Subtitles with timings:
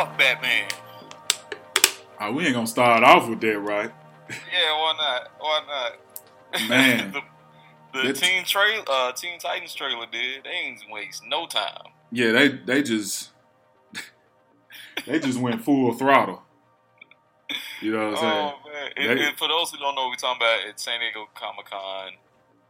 [0.00, 0.68] fuck Batman.
[2.20, 3.90] Oh, we ain't gonna start off with that, right?
[4.30, 5.30] Yeah, why not?
[5.38, 6.68] Why not?
[6.68, 7.12] Man.
[7.12, 7.20] the
[7.92, 10.44] the That's- Teen trail, uh, Teen Titans trailer did.
[10.44, 11.92] They ain't waste no time.
[12.12, 13.30] Yeah, they they just
[15.06, 16.42] they just went full throttle.
[17.82, 18.52] You know what I'm saying?
[18.54, 19.16] Oh man!
[19.16, 21.66] They- and for those who don't know, what we're talking about it's San Diego Comic
[21.66, 22.12] Con.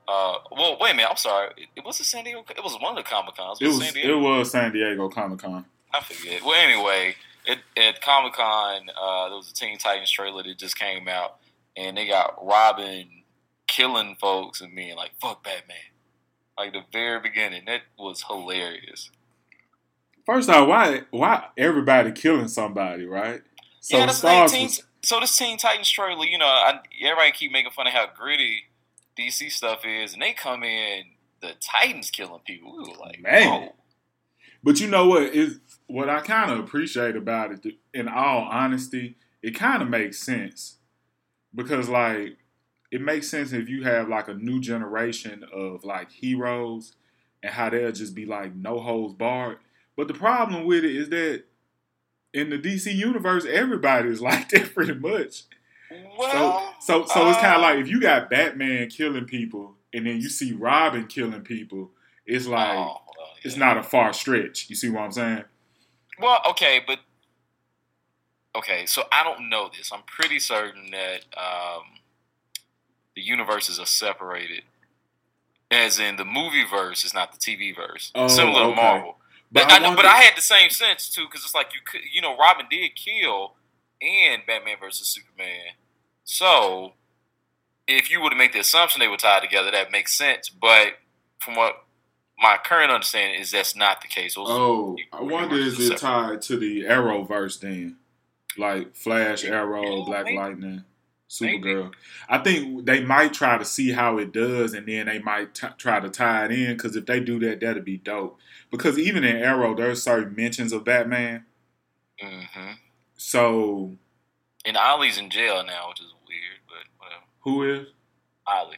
[0.09, 1.11] Uh, well, wait a minute.
[1.11, 1.51] I'm sorry.
[1.57, 2.43] It, it was the San Diego.
[2.49, 3.59] It was one of the Comic Cons.
[3.61, 5.65] it was it was San Diego Comic Con.
[5.93, 6.43] I forget.
[6.45, 10.79] Well, anyway, it, at Comic Con, uh, there was a Teen Titans trailer that just
[10.79, 11.37] came out,
[11.77, 13.09] and they got Robin
[13.67, 15.77] killing folks and being like, "Fuck Batman."
[16.59, 19.11] Like the very beginning, that was hilarious.
[20.27, 23.43] First off, why why everybody killing somebody, right?
[23.81, 26.81] So yeah, that's Stars like Teen, was- so this Teen Titans trailer, you know, I,
[27.03, 28.65] everybody keep making fun of how gritty
[29.19, 31.05] DC stuff is, and they come in
[31.41, 32.77] the Titans killing people.
[32.77, 33.63] We were like, Man.
[33.63, 33.75] "Whoa."
[34.63, 35.59] But you know what is
[35.91, 37.75] what I kind of appreciate about it.
[37.93, 40.77] In all honesty, it kind of makes sense
[41.55, 42.37] because like
[42.91, 46.95] it makes sense if you have like a new generation of like heroes
[47.43, 49.59] and how they'll just be like no holds barred.
[49.97, 51.45] But the problem with it is that
[52.33, 55.45] in the DC universe, everybody is like that pretty much.
[56.17, 59.75] Well, so so so it's kind uh, of like if you got Batman killing people
[59.93, 61.91] and then you see Robin killing people,
[62.25, 64.71] it's like oh, well, it's not a far stretch.
[64.71, 65.45] You see what I'm saying?
[66.21, 67.01] Well, okay, but
[68.57, 69.93] okay, so I don't know this.
[69.93, 71.83] I'm pretty certain that um,
[73.17, 74.63] the universes are separated,
[75.71, 78.71] as in the movie verse is not the TV verse, Oh, similar okay.
[78.71, 79.17] to Marvel.
[79.53, 81.75] But But, I I, know, but I had the same sense too, because it's like
[81.75, 83.55] you could, you know, Robin did kill
[84.01, 85.75] in Batman versus Superman.
[86.25, 86.93] So,
[87.89, 90.49] if you were to make the assumption they were tied together, that makes sense.
[90.49, 90.95] But
[91.41, 91.85] from what
[92.41, 94.35] my current understanding is, that's not the case.
[94.35, 97.97] Those Oh, I wonder is it tied to the Arrowverse then?
[98.59, 100.27] Like Flash, Arrow, Black.
[100.27, 100.85] Lightning.
[101.29, 101.93] Supergirl.
[102.29, 105.69] I think they might try to see how it does, and then they might t-
[105.79, 106.77] try to tie it in.
[106.77, 108.39] Because if they do that, that'd be dope.
[108.73, 111.45] Because even in Arrow, there's certain mentions of Batman.
[112.21, 112.73] Mm-hmm.
[113.17, 113.97] So
[114.65, 117.23] And Ollie's in jail now, which is weird, but whatever.
[117.41, 117.87] who is?
[118.47, 118.77] Ollie,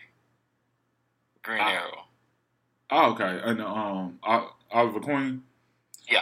[1.42, 1.60] Green.
[1.60, 2.01] Arrow.
[2.94, 5.42] Oh, okay, and um, Ol- Oliver Queen.
[6.10, 6.20] Yeah.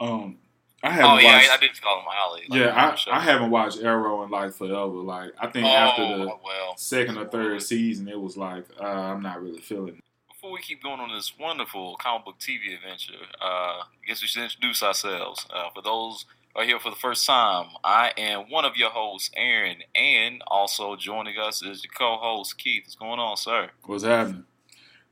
[0.00, 0.38] Um,
[0.84, 1.50] I haven't Oh yeah, watched.
[1.50, 2.42] I, I did call him Ollie.
[2.48, 2.94] like, yeah.
[3.12, 4.86] I, I haven't watched Arrow in like forever.
[4.86, 6.76] Like I think Oh after the well.
[6.76, 9.88] second or third season, it was like uh, I'm not really feeling.
[9.96, 10.00] it.
[10.28, 14.26] Before we keep going on this wonderful comic book TV adventure, uh, I guess we
[14.28, 15.46] should introduce ourselves.
[15.52, 16.24] Uh, for those
[16.56, 20.96] are here for the first time, I am one of your hosts, Aaron, and also
[20.96, 22.82] joining us is your co-host Keith.
[22.84, 23.70] What's going on, sir?
[23.84, 24.44] What's happening?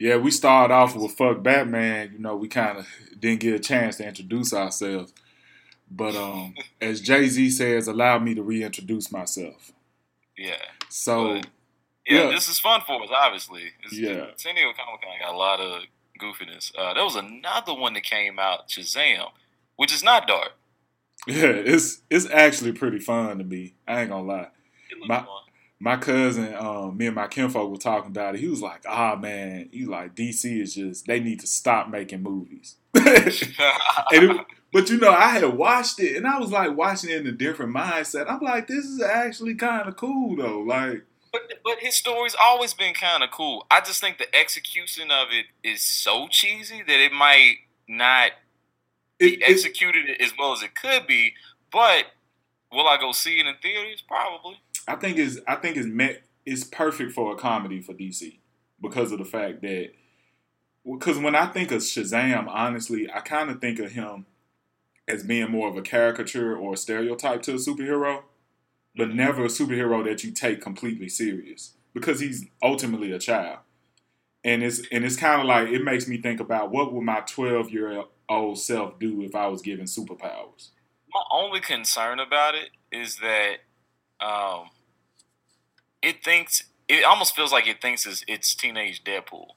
[0.01, 2.87] Yeah, we started off with "fuck Batman." You know, we kind of
[3.19, 5.13] didn't get a chance to introduce ourselves.
[5.91, 9.73] But um, as Jay Z says, allow me to reintroduce myself.
[10.39, 10.57] Yeah.
[10.89, 11.47] So But-
[12.09, 12.31] Yeah, Yeah.
[12.31, 13.73] this is fun for us, obviously.
[13.85, 14.29] It's, Yeah.
[14.37, 15.83] San Diego Comic Con got a lot of
[16.19, 16.73] goofiness.
[16.77, 19.31] Uh, there was another one that came out, Shazam,
[19.77, 20.53] which is not dark.
[21.27, 23.75] yeah, it's it's actually pretty fun to me.
[23.87, 24.49] I ain't gonna lie.
[25.07, 25.27] My- fun.
[25.81, 28.41] My cousin, um, me and my kinfolk were talking about it.
[28.41, 32.23] He was like, "Ah, man," he's like, "DC is just they need to stop making
[32.23, 32.77] movies."
[34.13, 37.17] And it- but you know, I had watched it, and I was like watching it
[37.23, 38.31] in a different mindset.
[38.31, 42.73] I'm like, "This is actually kind of cool, though." Like, But but his story's always
[42.75, 43.67] been kind of cool.
[43.71, 47.57] I just think the execution of it is so cheesy that it might
[47.89, 48.33] not
[49.19, 51.35] it, be it, executed as well as it could be.
[51.73, 52.07] But
[52.73, 54.03] will I go see it in theaters?
[54.07, 54.61] Probably.
[54.91, 58.39] I think is I think it's meant it's perfect for a comedy for DC
[58.83, 59.91] because of the fact that
[60.85, 64.27] because when I think of Shazam, honestly, I kind of think of him
[65.07, 68.23] as being more of a caricature or a stereotype to a superhero,
[68.97, 73.59] but never a superhero that you take completely serious because he's ultimately a child.
[74.43, 77.21] And it's and it's kind of like it makes me think about what would my
[77.21, 80.71] 12 year old self do if I was given superpowers.
[81.15, 83.59] My only concern about it is that
[84.21, 84.71] um,
[86.03, 89.49] it thinks it almost feels like it thinks it's, it's teenage Deadpool,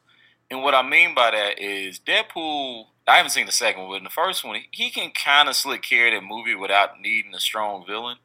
[0.52, 2.86] and what I mean by that is Deadpool.
[3.06, 5.56] I haven't seen the second one, but in the first one, he can kind of
[5.56, 8.18] slick carry that movie without needing a strong villain.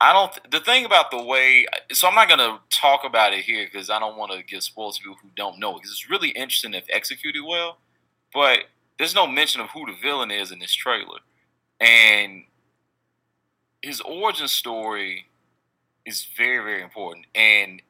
[0.00, 0.50] I don't.
[0.50, 3.98] The thing about the way, so I'm not gonna talk about it here because I
[3.98, 5.74] don't want to give spoilers to people who don't know.
[5.74, 7.78] Because it's really interesting if executed well,
[8.32, 8.60] but
[8.98, 11.18] there's no mention of who the villain is in this trailer,
[11.80, 12.44] and
[13.82, 15.26] his origin story
[16.08, 17.26] is very, very important.
[17.34, 17.82] And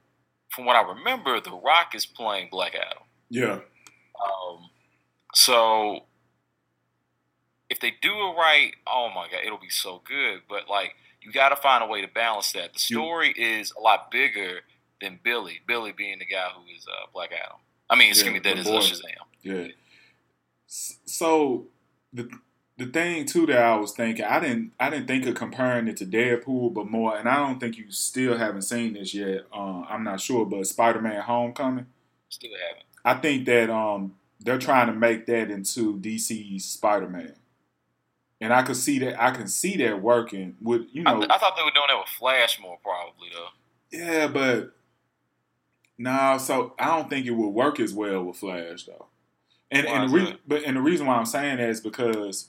[0.51, 3.05] from what I remember, The Rock is playing Black Adam.
[3.31, 3.61] Yeah.
[4.23, 4.71] Um,
[5.35, 6.01] so
[7.71, 10.43] if they do it right, oh my god, it'll be so good.
[10.49, 12.73] But like, you got to find a way to balance that.
[12.73, 14.61] The story is a lot bigger
[15.01, 15.61] than Billy.
[15.67, 17.59] Billy being the guy who is uh, Black Adam.
[17.91, 18.79] I mean, excuse Yeah, me, that is boy.
[18.81, 19.15] Shazam.
[19.43, 19.67] Yeah.
[20.67, 21.67] So
[22.13, 22.29] the
[22.79, 25.97] the thing too that I was thinking, I didn't I didn't think of comparing it
[25.99, 29.47] to Deadpool, but more, and I don't think you still haven't seen this yet.
[29.53, 31.87] Uh, I'm not sure, but Spider Man Homecoming.
[32.29, 32.85] Still haven't.
[33.05, 37.35] I think that um they're trying to make that into DC's Spider Man,
[38.41, 41.31] and I could see that I can see that working with you I, know th-
[41.33, 43.99] I thought they were doing that with Flash more probably though.
[43.99, 44.73] yeah, but
[45.99, 49.07] no, so I don't think it would work as well with Flash though.
[49.73, 52.49] And and the re- but and the reason why I'm saying that is because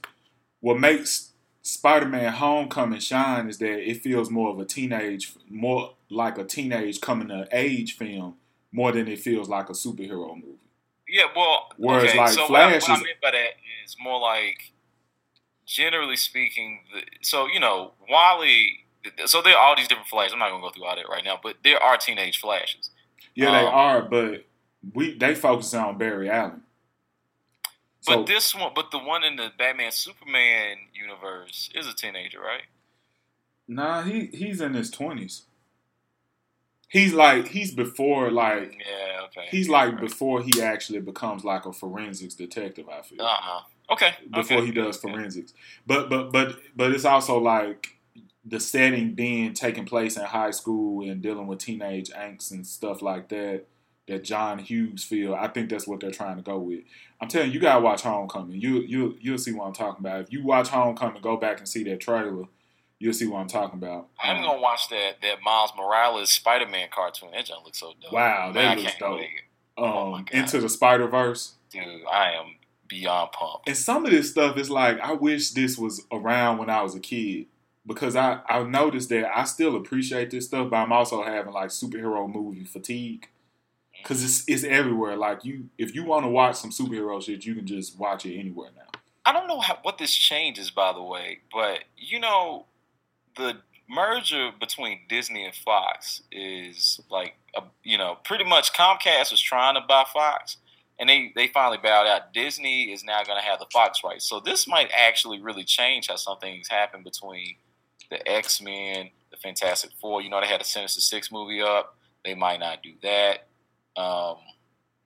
[0.61, 6.37] what makes Spider-Man Homecoming shine is that it feels more of a teenage, more like
[6.37, 8.35] a teenage coming of age film,
[8.71, 10.57] more than it feels like a superhero movie.
[11.07, 13.49] Yeah, well, Whereas, okay, like, so what I, Flash what I is- meant by that
[13.85, 14.71] is more like,
[15.65, 18.85] generally speaking, the, so you know, Wally.
[19.25, 20.33] So there are all these different flashes.
[20.33, 22.89] I'm not gonna go through all that right now, but there are teenage flashes.
[23.33, 24.45] Yeah, they Um, are, but
[24.93, 26.61] we they focus on Barry Allen.
[28.09, 32.39] But So this one, but the one in the Batman Superman universe is a teenager,
[32.39, 32.63] right?
[33.67, 35.43] nah, he he's in his twenties.
[36.89, 39.45] He's like he's before like Yeah, okay.
[39.51, 42.89] He's like before he actually becomes like a forensics detective.
[42.89, 43.61] I feel Uh huh.
[43.91, 44.13] Okay.
[44.31, 44.65] before okay.
[44.65, 45.53] he does forensics,
[45.85, 47.95] but but but but it's also like
[48.43, 53.01] the setting being taking place in high school and dealing with teenage angst and stuff
[53.03, 53.65] like that.
[54.09, 55.33] That John Hughes feel.
[55.33, 56.81] I think that's what they're trying to go with.
[57.21, 58.59] I'm telling you, you gotta watch Homecoming.
[58.61, 60.21] You you you'll see what I'm talking about.
[60.21, 62.45] If you watch Homecoming, go back and see that trailer.
[63.01, 64.07] You'll see what I'm talking about.
[64.21, 67.29] I'm Um, gonna watch that that Miles Morales Spider Man cartoon.
[67.31, 68.11] That just looks so dope.
[68.11, 69.19] Wow, that Man, looks dope.
[69.77, 71.53] um, oh into the Spider Verse.
[71.71, 72.55] Dude, I am
[72.87, 73.67] beyond pumped.
[73.67, 76.95] And some of this stuff is like, I wish this was around when I was
[76.95, 77.45] a kid
[77.85, 81.69] because I I noticed that I still appreciate this stuff, but I'm also having like
[81.69, 83.27] superhero movie fatigue
[84.01, 85.15] because it's it's everywhere.
[85.15, 88.37] Like you, if you want to watch some superhero shit, you can just watch it
[88.37, 88.99] anywhere now.
[89.25, 92.65] I don't know how, what this changes, by the way, but you know,
[93.37, 93.57] the
[93.89, 99.75] merger between Disney and Fox is like, a, you know, pretty much Comcast was trying
[99.75, 100.57] to buy Fox,
[100.99, 102.33] and they they finally bowed out.
[102.33, 106.07] Disney is now going to have the Fox rights, so this might actually really change
[106.07, 107.55] how some things happen between
[108.09, 110.21] the X Men, the Fantastic Four.
[110.21, 111.95] You know, they had a Sinister Six movie up.
[112.25, 113.47] They might not do that.
[113.99, 114.37] Um,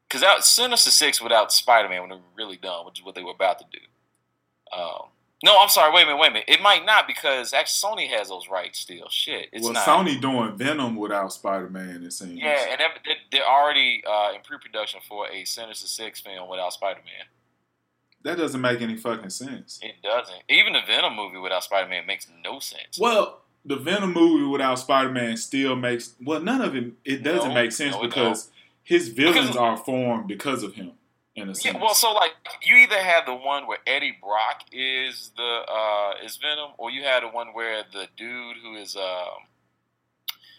[0.07, 3.16] because that Sinister Six without Spider Man would have been really done, which is what
[3.16, 3.80] they were about to do.
[4.78, 5.07] Um,
[5.44, 5.92] no, I'm sorry.
[5.94, 6.19] Wait a minute.
[6.19, 6.45] Wait a minute.
[6.48, 9.07] It might not because actually Sony has those rights still.
[9.10, 9.86] Shit, it's well, not.
[9.86, 12.04] Sony doing Venom without Spider Man.
[12.04, 12.40] It seems.
[12.40, 16.72] Yeah, and they're, they're- they're already uh, in pre-production for a Sinister Six film without
[16.74, 17.25] Spider Man.
[18.24, 19.80] that doesn't make any fucking sense.
[19.81, 20.44] It doesn't.
[20.48, 23.00] Even the Venom movie without Spider Man makes no sense.
[23.00, 26.94] Well, the Venom movie without Spider Man still makes well, none of it.
[27.04, 28.50] It doesn't No, make sense no, because
[28.83, 30.94] his villains are formed because of him.
[31.35, 31.73] In a sense.
[31.75, 36.13] Yeah, well, so like you either have the one where Eddie Brock is the uh,
[36.23, 39.47] is Venom, or you had the one where the dude who is um,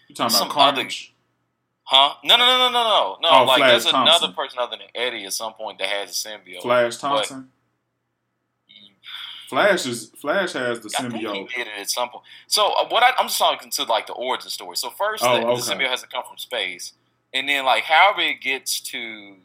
[0.09, 1.15] you talking about other- Carnage?
[1.85, 2.15] Huh?
[2.25, 3.17] No, no, no, no, no, no.
[3.23, 6.11] No, Oh, like Flash there's another person other than Eddie at some point that has
[6.11, 6.63] a symbiote.
[6.63, 7.51] Flash Thompson.
[9.49, 11.49] Flash is Flash has the I think he symbiote.
[11.55, 12.25] did it at some point.
[12.47, 14.77] So uh, what I, I'm just talking to like the origin story.
[14.77, 15.57] So first, Oh, the, okay.
[15.57, 16.95] the symbiote has to come from space,
[17.35, 19.37] and then like however it gets to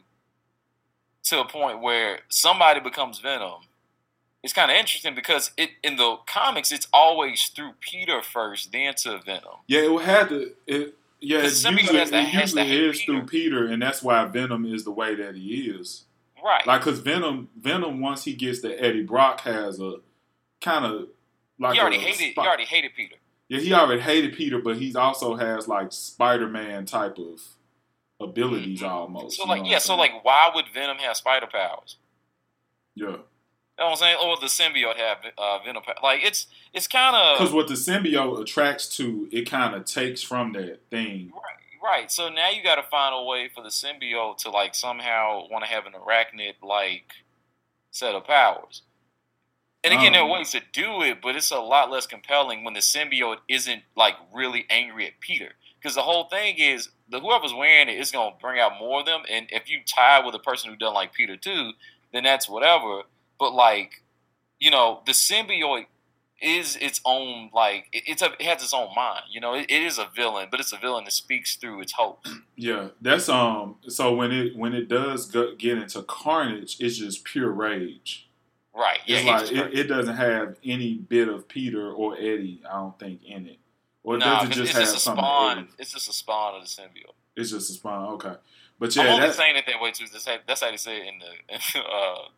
[1.24, 3.62] to a point where somebody becomes Venom.
[4.42, 8.94] It's kind of interesting because it in the comics it's always through Peter first, then
[8.94, 9.58] to Venom.
[9.66, 10.52] Yeah, it had to.
[10.66, 14.90] It, yeah, it usually, it usually is through Peter, and that's why Venom is the
[14.90, 16.04] way that he is.
[16.42, 16.66] Right.
[16.66, 19.96] Like, cause Venom, Venom, once he gets to Eddie Brock, has a
[20.62, 21.08] kind of
[21.58, 22.32] like he already a hated.
[22.34, 23.16] He already hated Peter.
[23.48, 27.42] Yeah, he already hated Peter, but he also has like Spider Man type of
[28.20, 29.38] abilities almost.
[29.38, 31.96] So like yeah, so like why would Venom have spider powers?
[32.94, 33.16] yeah,
[33.78, 34.16] You know what I'm saying?
[34.22, 35.82] Or the symbiote have uh, venom?
[36.02, 40.22] Like it's it's kind of because what the symbiote attracts to, it kind of takes
[40.22, 41.32] from that thing.
[41.32, 42.10] right, right.
[42.12, 45.64] So now you got to find a way for the symbiote to like somehow want
[45.64, 47.12] to have an arachnid like
[47.90, 48.82] set of powers.
[49.82, 52.64] And again, there are Um, ways to do it, but it's a lot less compelling
[52.64, 55.52] when the symbiote isn't like really angry at Peter.
[55.80, 59.06] Because the whole thing is the whoever's wearing it is gonna bring out more of
[59.06, 59.22] them.
[59.30, 61.72] And if you tie with a person who doesn't like Peter too,
[62.12, 63.02] then that's whatever.
[63.38, 64.02] But like,
[64.58, 65.86] you know, the symbiote
[66.42, 69.24] is its own like it, it's a, it has its own mind.
[69.30, 71.92] You know, it, it is a villain, but it's a villain that speaks through its
[71.92, 72.30] hopes.
[72.56, 73.76] Yeah, that's um.
[73.88, 78.28] So when it when it does go, get into Carnage, it's just pure rage.
[78.74, 78.98] Right.
[79.06, 82.60] Yeah, it's he like it, it doesn't have any bit of Peter or Eddie.
[82.68, 83.56] I don't think in it.
[84.02, 85.68] Or Nah, does it just it's have just a spawn.
[85.78, 87.12] It's just a spawn of the symbiote.
[87.36, 88.14] It's just a spawn.
[88.14, 88.34] Okay,
[88.78, 90.06] but I'm yeah, only that, saying it that way too.
[90.10, 92.28] That's how, that's how they say it in the uh,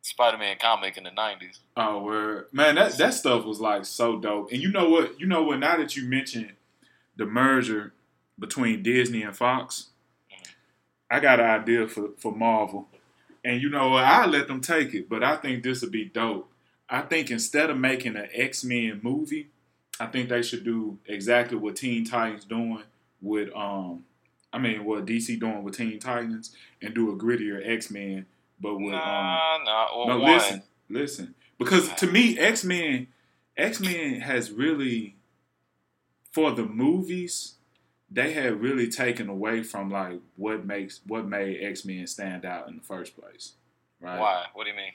[0.00, 1.58] Spider-Man comic in the '90s.
[1.76, 2.46] Oh, word.
[2.52, 4.50] man, that that stuff was like so dope.
[4.50, 5.20] And you know what?
[5.20, 5.58] You know what?
[5.58, 6.52] Now that you mentioned
[7.16, 7.92] the merger
[8.38, 9.88] between Disney and Fox,
[11.10, 12.88] I got an idea for for Marvel.
[13.44, 14.04] And you know what?
[14.04, 16.50] I let them take it, but I think this would be dope.
[16.88, 19.48] I think instead of making an X Men movie,
[20.00, 22.82] I think they should do exactly what Teen Titans doing
[23.20, 24.04] with um,
[24.52, 28.26] I mean what DC doing with Teen Titans, and do a grittier X Men,
[28.60, 29.96] but with um, Nah, nah.
[29.96, 31.34] Well, no, one, listen, listen.
[31.58, 33.08] Because to me, X Men,
[33.56, 35.16] X Men has really,
[36.30, 37.54] for the movies,
[38.10, 42.68] they have really taken away from like what makes what made X Men stand out
[42.68, 43.54] in the first place,
[44.00, 44.18] right?
[44.18, 44.44] Why?
[44.54, 44.92] What do you mean?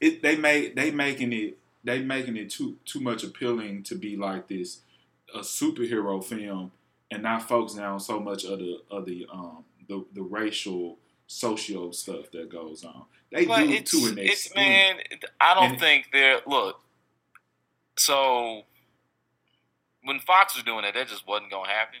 [0.00, 4.16] It they made they making it they making it too too much appealing to be
[4.16, 4.80] like this
[5.34, 6.72] a superhero film
[7.10, 11.90] and not focusing on so much of the of the um the the racial socio
[11.90, 13.04] stuff that goes on.
[13.30, 14.96] They But do it's, to an it's man.
[15.40, 16.80] I don't And- think they're look.
[17.96, 18.62] So
[20.02, 22.00] when Fox was doing it, that just wasn't gonna happen.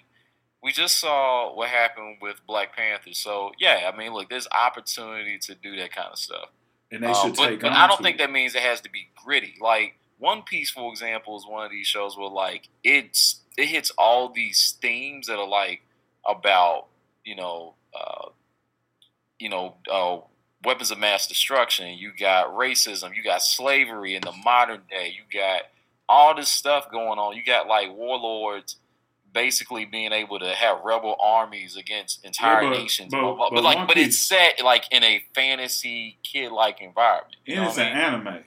[0.62, 3.12] We just saw what happened with Black Panther.
[3.12, 6.48] So yeah, I mean, look, there's opportunity to do that kind of stuff.
[6.90, 8.18] And they Uh, should but take but on I don't think it.
[8.18, 9.54] that means it has to be gritty.
[9.60, 13.90] Like One Piece, for example, is one of these shows where like it's it hits
[13.98, 15.82] all these themes that are like
[16.26, 16.86] about
[17.24, 18.28] you know uh,
[19.38, 20.18] you know uh,
[20.64, 21.96] weapons of mass destruction.
[21.98, 23.14] You got racism.
[23.14, 25.14] You got slavery in the modern day.
[25.16, 25.62] You got
[26.08, 27.36] all this stuff going on.
[27.36, 28.76] You got like warlords
[29.38, 33.12] basically being able to have rebel armies against entire Yeah, but- nations.
[33.12, 37.36] but- But, but, like, but it's set like in a fantasy kid like environment.
[37.46, 37.96] And know it's an mean?
[37.96, 38.44] anime.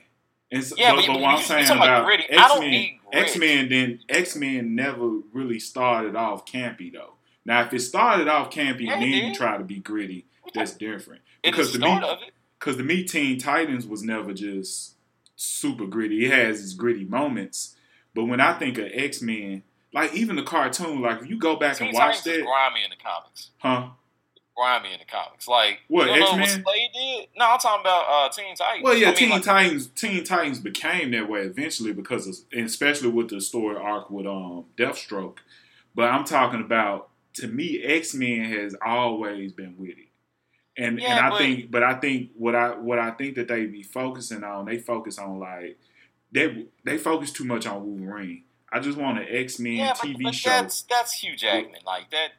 [0.50, 2.24] It's, Yeah, but, what I'm saying about about gritty.
[2.30, 2.98] I X don't Men.
[3.12, 7.14] X Men then X Men never really started off campy though.
[7.46, 10.26] Now, if it started off campy Yeah, and it then you try to be gritty,
[10.54, 11.22] that's different.
[11.42, 14.96] The Because me, of it, because to me, Teen Titans was never just
[15.36, 16.26] super gritty.
[16.26, 17.74] It has its gritty moments,
[18.14, 21.56] but when I think of X Men, like even the cartoon, like if you go
[21.56, 23.50] back Teen and watch Titans that, grimy in the comics.
[23.58, 23.88] huh?
[24.56, 25.48] Grimy in the comics.
[25.48, 26.64] Like What, you know X-Men?
[26.94, 27.28] did?
[27.36, 28.84] No, I'm talking about uh, Teen Titans.
[28.84, 29.86] Well, yeah, I mean, Teen like, Titans.
[29.88, 34.26] Teen Titans became that way eventually because, of, and especially with the story arc with
[34.26, 35.38] um Deathstroke.
[35.94, 40.10] But I'm talking about to me, X Men has always been witty,
[40.76, 43.48] and and Yeah, I but- think, but I think what I what I think that
[43.48, 45.78] they be focusing on, they focus on like
[46.30, 48.44] they they focus too much on Wolverine.
[48.72, 50.48] I just want an X Men yeah, but, TV but show.
[50.50, 51.80] that's that's Hugh Jackman.
[51.84, 52.30] Like that.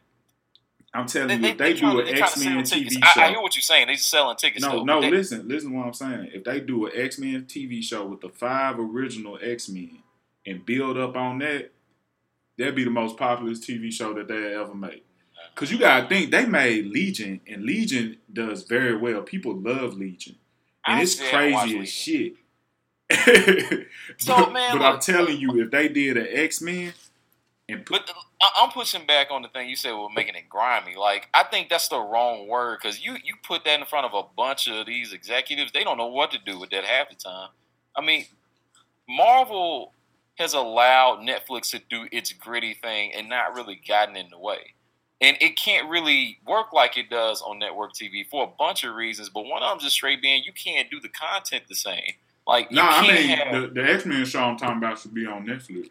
[0.95, 2.95] I'm telling They, you, they, if they, they do an X Men TV tickets.
[2.95, 3.87] show, I, I hear what you're saying.
[3.87, 4.63] They're selling tickets.
[4.63, 6.29] No, though, no, listen, listen to what I'm saying.
[6.33, 9.99] If they do an X Men TV show with the five original X Men
[10.45, 11.71] and build up on that,
[12.57, 15.01] that'd be the most popular TV show that they ever made.
[15.55, 19.21] Cause you gotta think they made Legion, and Legion does very well.
[19.21, 20.35] People love Legion,
[20.87, 22.33] and I it's crazy as shit.
[24.17, 26.93] So, but, man, but I'm telling you, if they did an X Men
[27.67, 28.13] and put, But the-
[28.61, 29.93] I'm pushing back on the thing you said.
[29.93, 30.95] We're making it grimy.
[30.95, 34.13] Like I think that's the wrong word because you you put that in front of
[34.13, 35.71] a bunch of these executives.
[35.71, 37.49] They don't know what to do with that half the time.
[37.95, 38.25] I mean,
[39.07, 39.93] Marvel
[40.37, 44.73] has allowed Netflix to do its gritty thing and not really gotten in the way.
[45.21, 48.95] And it can't really work like it does on network TV for a bunch of
[48.95, 49.29] reasons.
[49.29, 52.13] But one of them just straight being you can't do the content the same.
[52.45, 55.25] Like no, I mean have, the, the X Men show I'm talking about should be
[55.25, 55.89] on Netflix.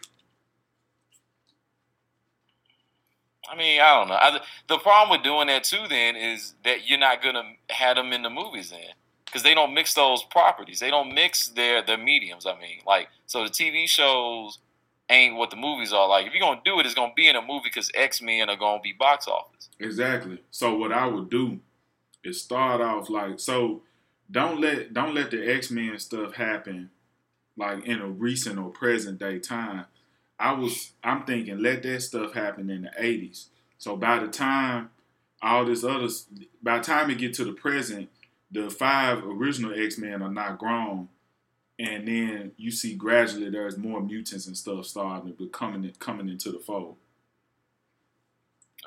[3.51, 4.15] I mean, I don't know.
[4.15, 8.13] I, the problem with doing that too, then, is that you're not gonna have them
[8.13, 8.81] in the movies then,
[9.27, 10.81] because they don't mix those properties.
[10.81, 12.47] They don't mix their their mediums.
[12.47, 14.59] I mean, like, so the TV shows
[15.11, 16.09] ain't what the movies are.
[16.09, 18.49] Like, if you're gonna do it, it's gonna be in a movie because X Men
[18.49, 19.69] are gonna be box office.
[19.79, 20.39] Exactly.
[20.51, 21.61] So what I would do
[22.25, 23.83] is start off like so.
[24.31, 26.91] Don't let don't let the X Men stuff happen
[27.57, 29.87] like in a recent or present day time.
[30.39, 33.47] I was I'm thinking let that stuff happen in the '80s.
[33.79, 34.91] So by the time
[35.43, 36.09] all this other
[36.63, 38.09] by the time it get to the present,
[38.51, 41.09] the five original X Men are not grown,
[41.79, 46.51] and then you see gradually there's more mutants and stuff starting to coming coming into
[46.51, 46.97] the fold.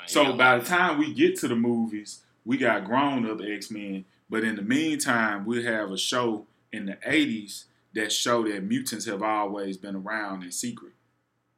[0.07, 4.05] So by the time we get to the movies, we got grown up X Men.
[4.29, 9.05] But in the meantime, we have a show in the '80s that show that mutants
[9.05, 10.91] have always been around in secret.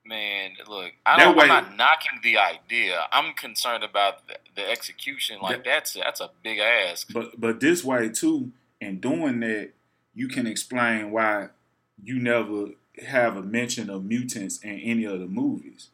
[0.05, 3.07] man, look, I I'm not knocking the idea.
[3.11, 5.39] I'm concerned about the, the execution.
[5.41, 7.11] Like, that's that's a big ask.
[7.11, 9.71] But but this way too, in doing that,
[10.13, 11.49] you can explain why
[12.03, 12.69] you never
[13.05, 15.89] have a mention of mutants in any of the movies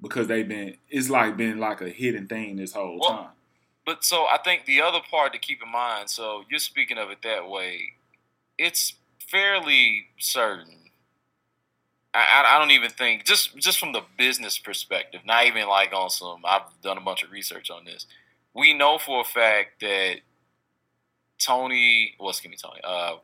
[0.00, 3.28] because they've been it's like been like a hidden thing this whole Well, time.
[3.84, 7.10] But so I think the other part to keep in mind, so you're speaking of
[7.10, 7.94] it that way,
[8.58, 8.94] it's
[9.28, 10.76] fairly certain.
[12.14, 16.10] I, I don't even think just just from the business perspective, not even like on
[16.10, 16.42] some.
[16.44, 18.06] I've done a bunch of research on this.
[18.54, 20.16] We know for a fact that
[21.38, 22.80] Tony, well, excuse me, Tony.
[22.84, 23.16] Uh,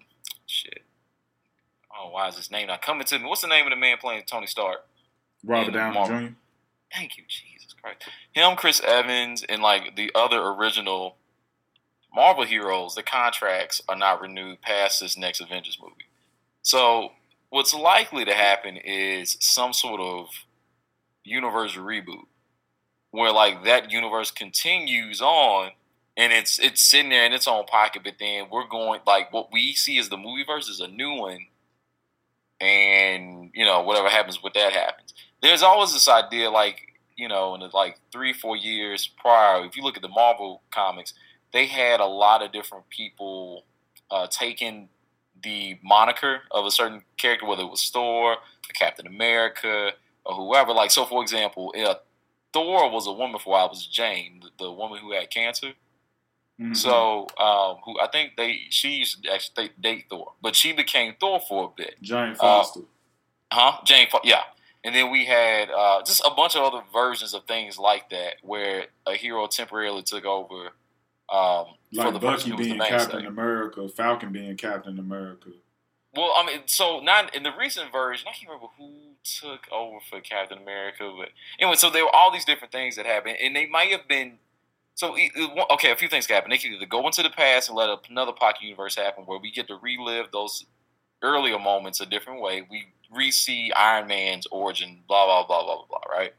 [0.47, 0.83] shit.
[1.97, 3.27] Oh, why is his name not coming to me?
[3.27, 4.87] What's the name of the man playing Tony Stark?
[5.45, 6.35] Robert Downey Jr.
[6.93, 7.48] Thank you, Jesus
[7.83, 8.03] Christ.
[8.33, 11.17] Him, Chris Evans, and like the other original
[12.15, 16.09] Marvel heroes, the contracts are not renewed past this next Avengers movie.
[16.63, 17.13] So,
[17.51, 20.29] what's likely to happen is some sort of
[21.25, 22.27] universe reboot
[23.11, 25.71] where like that universe continues on
[26.17, 29.53] and it's it's sitting there in its own pocket, but then we're going like what
[29.53, 31.47] we see as the movie verse is a new one
[32.61, 36.88] and you know, whatever happens with that happens there's always this idea like
[37.19, 40.63] you know in the like three four years prior if you look at the marvel
[40.71, 41.13] comics
[41.53, 43.65] they had a lot of different people
[44.11, 44.89] uh, taking
[45.43, 48.37] the moniker of a certain character whether it was thor or
[48.79, 49.91] captain america
[50.25, 51.95] or whoever like so for example uh,
[52.53, 55.29] thor was a woman for a while it was jane the, the woman who had
[55.31, 55.73] cancer
[56.61, 56.77] Mhm.
[56.77, 61.15] so um, who i think they she used to actually date thor but she became
[61.21, 62.81] thor for a bit Jane Foster.
[63.53, 63.79] Huh?
[63.85, 64.43] Jane, yeah.
[64.85, 68.35] And then we had uh, just a bunch of other versions of things like that,
[68.43, 70.71] where a hero temporarily took over
[71.31, 72.79] um, for like Bucky who was the being.
[72.79, 75.51] Captain America, Falcon being Captain America.
[76.15, 78.29] Well, I mean, so not in the recent version.
[78.29, 78.93] I can't remember who
[79.25, 81.29] took over for Captain America, but
[81.61, 84.39] anyway, so there were all these different things that happened, and they might have been.
[84.95, 85.17] So
[85.71, 86.51] okay, a few things happen.
[86.51, 89.53] They can either go into the past and let another pocket universe happen, where we
[89.53, 90.67] get to relive those
[91.23, 92.67] earlier moments a different way.
[92.69, 96.35] We re-see Iron Man's origin, blah blah blah blah blah blah, right?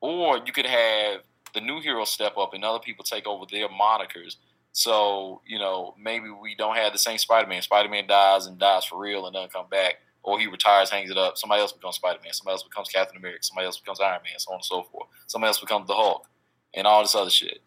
[0.00, 1.20] Or you could have
[1.54, 4.36] the new hero step up and other people take over their monikers.
[4.72, 7.62] So you know maybe we don't have the same Spider-Man.
[7.62, 11.18] Spider-Man dies and dies for real and doesn't come back, or he retires, hangs it
[11.18, 11.36] up.
[11.36, 12.32] Somebody else becomes Spider-Man.
[12.32, 13.42] Somebody else becomes Captain America.
[13.42, 15.08] Somebody else becomes Iron Man, so on and so forth.
[15.26, 16.26] Somebody else becomes the Hulk,
[16.74, 17.60] and all this other shit.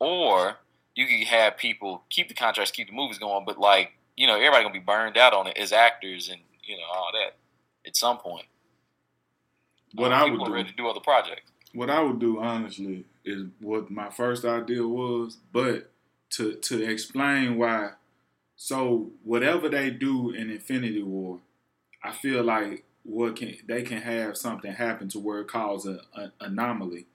[0.00, 0.56] Or
[0.94, 4.34] you could have people keep the contracts, keep the movies going, but like you know
[4.34, 7.36] everybody gonna be burned out on it as actors and you know all that
[7.86, 8.46] at some point.
[9.94, 11.50] What Uh, I would do, ready to do other projects.
[11.72, 15.90] what I would do honestly is what my first idea was, but
[16.30, 17.92] to to explain why.
[18.56, 21.40] So whatever they do in Infinity War,
[22.02, 26.32] I feel like what can they can have something happen to where it causes an
[26.40, 27.06] anomaly,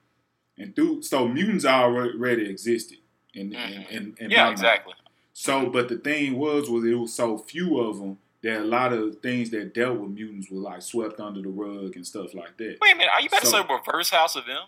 [0.58, 2.98] and through so mutants already existed.
[3.34, 4.94] In, in, in, in my Yeah, exactly.
[5.32, 8.92] So, but the thing was, was it was so few of them that a lot
[8.92, 12.56] of things that dealt with mutants were like swept under the rug and stuff like
[12.58, 12.76] that.
[12.80, 14.58] Wait a minute, are you about to say reverse House of M?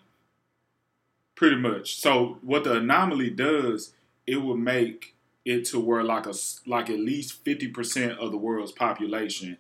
[1.35, 2.01] Pretty much.
[2.01, 3.93] So, what the anomaly does,
[4.27, 6.33] it will make it to where like a
[6.67, 9.59] like at least fifty percent of the world's population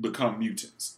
[0.00, 0.96] become mutants.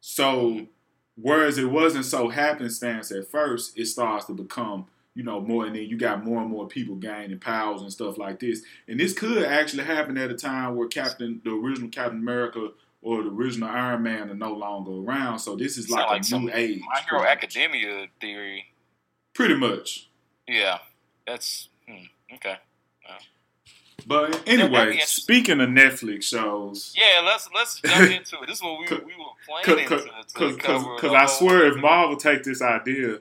[0.00, 0.66] So,
[1.14, 5.74] whereas it wasn't so happenstance at first, it starts to become you know more, and
[5.74, 8.62] then you got more and more people gaining powers and stuff like this.
[8.88, 12.68] And this could actually happen at a time where Captain, the original Captain America.
[13.02, 16.38] Or the original Iron Man are no longer around, so this is like, like a
[16.38, 16.82] new age.
[16.86, 17.24] My Hero.
[17.24, 18.74] Academia theory.
[19.32, 20.10] Pretty much.
[20.46, 20.80] Yeah,
[21.26, 22.58] that's hmm, okay.
[24.06, 28.46] But anyway, speaking of Netflix shows, Yeah, let's let's jump into it.
[28.46, 30.94] This is what we we were planning to, to because cover.
[30.96, 33.18] because uh, I swear if Marvel take this idea,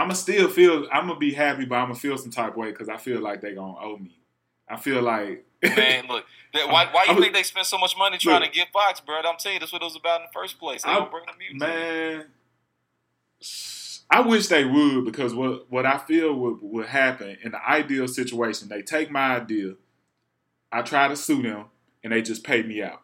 [0.00, 2.70] I'ma still feel I'm gonna be happy, but I'm gonna feel some type of way
[2.70, 4.18] because I feel like they gonna owe me.
[4.68, 7.96] I feel like man, look, that, why why you I'm- think they spend so much
[7.98, 8.52] money trying Look.
[8.52, 9.16] to get Fox, bro?
[9.18, 10.82] I'm telling you, that's what it was about in the first place.
[10.84, 12.26] They I'm- don't bring the music, man.
[14.12, 18.08] I wish they would because what what I feel would would happen in the ideal
[18.08, 19.74] situation, they take my idea,
[20.72, 21.66] I try to sue them,
[22.02, 23.02] and they just pay me out.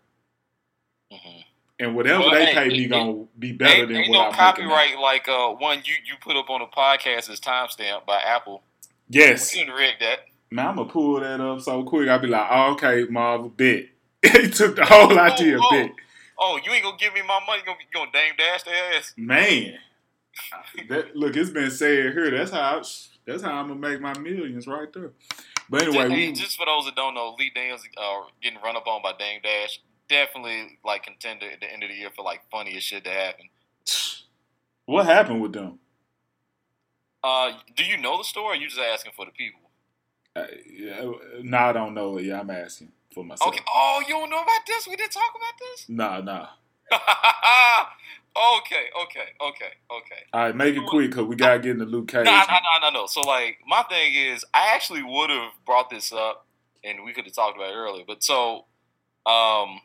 [1.13, 1.45] Mhm.
[1.79, 4.15] And whatever Well, they hey, pay me it- gonna be better Ain't, than ain't what
[4.17, 7.41] no I'm making copyright like uh one you you put up on the podcast is
[7.41, 8.63] timestamped by Apple.
[9.09, 9.55] Yes.
[9.55, 10.21] We can rig that.
[10.51, 12.09] Man, I'm gonna pull that up so quick.
[12.09, 13.87] I'll be like, oh, okay, Marvel, bet.
[14.23, 15.71] he took the whole idea, oh.
[15.71, 15.91] bet.
[16.39, 17.61] Oh, you ain't gonna give me my money?
[17.61, 19.13] You gonna you gonna dame dash their ass?
[19.17, 19.75] Man,
[20.89, 22.31] that, look, it's been said here.
[22.31, 22.83] That's how.
[23.27, 25.11] That's how I'm gonna make my millions right there.
[25.69, 28.77] But anyway, Hey, we, just for those that don't know, Lee Daniels uh, getting run
[28.77, 29.81] up on by Dame Dash.
[30.09, 33.49] Definitely like contender at the end of the year for like funniest shit to happen.
[34.87, 35.79] what happened with them?
[37.25, 38.57] Uh, do you know the story?
[38.57, 39.61] Or you just asking for the people?
[40.37, 41.11] Uh, yeah,
[41.43, 42.19] no, I don't know.
[42.19, 43.49] Yeah, I'm asking for myself.
[43.49, 43.65] Okay.
[43.75, 44.87] Oh, you don't know about this?
[44.87, 45.89] We didn't talk about this.
[45.89, 46.49] Nah, nah.
[46.93, 50.23] okay, okay, okay, okay.
[50.33, 52.27] All right, make it quick because we gotta get into Luke Cage.
[52.27, 53.07] No, no, no, no, no.
[53.07, 56.47] So like, my thing is, I actually would have brought this up,
[56.85, 58.05] and we could have talked about it earlier.
[58.07, 58.67] But so,
[59.25, 59.81] um,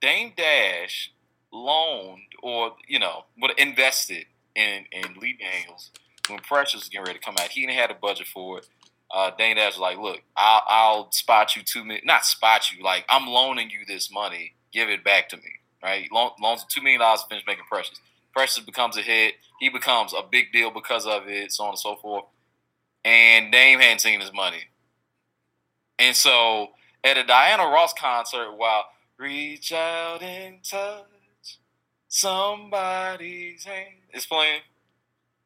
[0.00, 1.12] Dame Dash
[1.52, 5.90] loaned or you know would invested in in Lee Daniels
[6.28, 7.48] when Precious was getting ready to come out.
[7.48, 8.68] He didn't have a budget for it.
[9.10, 12.82] Uh, Dame Dash was like, "Look, I'll, I'll spot you two million, not spot you.
[12.84, 14.54] Like I'm loaning you this money.
[14.72, 15.50] Give it back to me,
[15.82, 16.08] right?
[16.12, 18.00] Loan, loans two million dollars to finish making Precious.
[18.34, 19.34] Precious becomes a hit.
[19.60, 22.24] He becomes a big deal because of it, so on and so forth.
[23.04, 24.64] And Dame hadn't seen his money,
[25.98, 26.68] and so
[27.02, 28.84] at a Diana Ross concert, while
[29.18, 31.04] reach out and touch
[32.08, 34.60] somebody's hand is playing.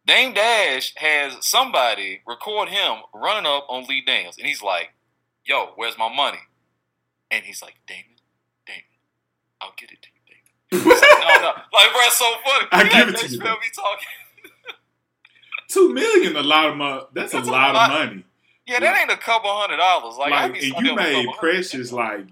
[0.07, 4.91] Dame Dash has somebody record him running up on Lee Daniels, and he's like,
[5.45, 6.41] "Yo, where's my money?"
[7.31, 8.05] And he's like, "Damon,
[8.67, 8.83] Damon,
[9.61, 12.67] I'll get it to you, Damon." no, no, like, bro, it's so funny.
[12.73, 14.09] I give like it to you, be talking.
[15.69, 17.01] Two million, a lot of money.
[17.15, 17.91] That's, That's a a lot, lot.
[17.91, 18.25] of money.
[18.67, 20.17] Yeah, that ain't a couple hundred dollars.
[20.19, 21.27] Like, Like, and you made.
[21.39, 22.27] Precious like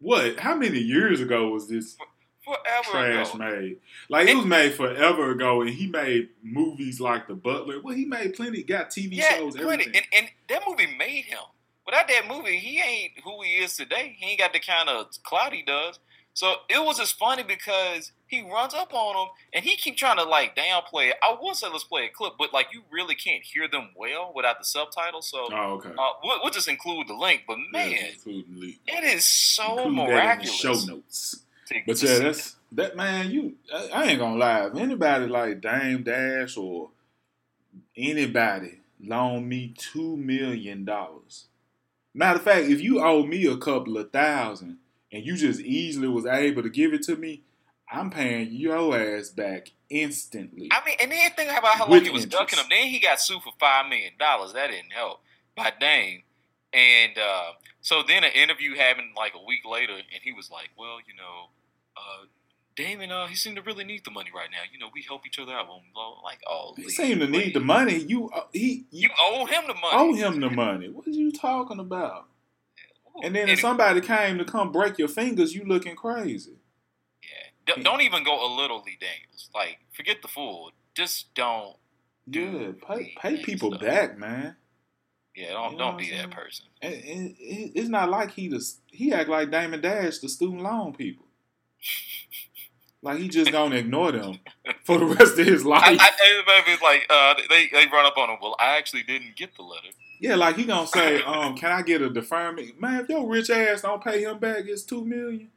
[0.00, 0.38] what?
[0.40, 1.96] How many years ago was this
[2.44, 3.38] forever trash ago.
[3.38, 3.76] made?
[4.08, 7.80] Like it And- was made forever ago, and he made movies like The Butler.
[7.82, 8.62] Well, he made plenty.
[8.62, 9.84] Got TV Yeah, shows, plenty.
[9.84, 9.94] everything.
[9.96, 11.38] And, and that movie made him.
[11.84, 14.16] Without that movie, he ain't who he is today.
[14.18, 15.98] He ain't got the kind of clout he does.
[16.36, 20.18] So it was just funny because he runs up on him and he keep trying
[20.18, 21.14] to like downplay it.
[21.22, 24.32] I will say let's play a clip, but like you really can't hear them well
[24.36, 25.30] without the subtitles.
[25.30, 25.88] So oh, okay.
[25.98, 27.44] uh, we'll, we'll just include the link.
[27.48, 30.60] But man, Yeah, it is so Include that in the miraculous.
[30.60, 31.40] show notes.
[31.68, 33.30] to- But to yeah, that's that man.
[33.30, 34.66] You, I, I ain't gonna lie.
[34.66, 36.90] If anybody like Dame Dash or
[37.96, 41.46] anybody loan me two million dollars.
[42.12, 44.78] Matter of fact, if you owe me a couple of thousand
[45.16, 47.42] and you just easily was able to give it to me,
[47.90, 50.68] I'm paying your ass back instantly.
[50.72, 52.30] I mean, and then think about how long he was interest.
[52.30, 52.66] ducking him.
[52.70, 54.52] Then he got sued for five million dollars.
[54.52, 55.20] That didn't help
[55.56, 56.22] by Dame.
[56.72, 60.70] And uh, so then an interview happened like a week later, and he was like,
[60.76, 61.50] "Well, you know,
[61.96, 62.26] uh,
[62.74, 64.58] Damon, uh, he seemed to really need the money right now.
[64.70, 66.20] You know, we help each other out." Blah, blah.
[66.22, 67.96] Like, oh, he seemed to need the money.
[67.96, 69.92] You, uh, he, You you owe him the money.
[69.94, 70.88] owe him the money.
[70.88, 72.26] What are you talking about?
[73.22, 76.58] And then if somebody came to come break your fingers, you looking crazy.
[77.22, 77.74] yeah.
[77.76, 79.50] D- don't even go a little Lee Daniels.
[79.54, 80.70] Like, forget the fool.
[80.94, 81.76] Just don't.
[82.28, 84.56] Yeah, Dude, pay pay people Daniels, back, man.
[85.34, 86.66] Yeah, don't You know don't be that person.
[86.82, 90.62] And, and it- it's not like he just he act like Damon Dash, the student
[90.62, 91.26] loan people.
[93.02, 94.40] Like he just gonna ignore them
[94.84, 95.82] for the rest of his life.
[95.84, 98.38] I, I, maybe it's like uh, they they run up on him.
[98.42, 99.88] Well, I actually didn't get the letter.
[100.20, 103.50] Yeah, like he gonna say, um, "Can I get a deferment?" Man, if your rich
[103.50, 105.50] ass don't pay him back, it's two million.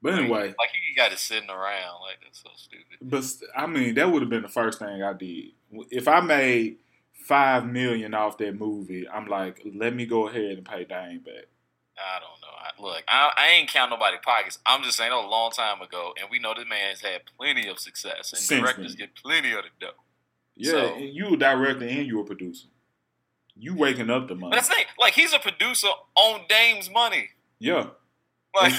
[0.00, 2.00] But anyway, like he got it sitting around.
[2.02, 2.98] Like that's so stupid.
[3.02, 3.24] but
[3.56, 5.46] I mean, that would have been the first thing I did
[5.90, 6.76] if I made
[7.12, 9.08] five million off that movie.
[9.08, 11.46] I'm like, let me go ahead and pay Dame back.
[11.98, 12.48] I don't know.
[12.56, 14.60] I, look, I, I ain't count nobody pockets.
[14.64, 17.80] I'm just saying, a long time ago, and we know this man's had plenty of
[17.80, 19.06] success, and Since directors then.
[19.08, 19.90] get plenty of the dough.
[20.54, 22.68] Yeah, So- and you a director and you a producer.
[23.58, 24.54] You waking up the money.
[24.56, 24.84] That's thing.
[24.98, 27.30] Like he's a producer on Dame's money.
[27.58, 27.86] Yeah.
[28.54, 28.72] Like,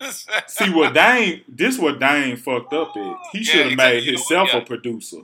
[0.48, 3.16] See what Dame this what Dame fucked up at.
[3.32, 4.50] He should have made You himself?
[4.52, 4.58] Yeah.
[4.60, 5.18] a producer.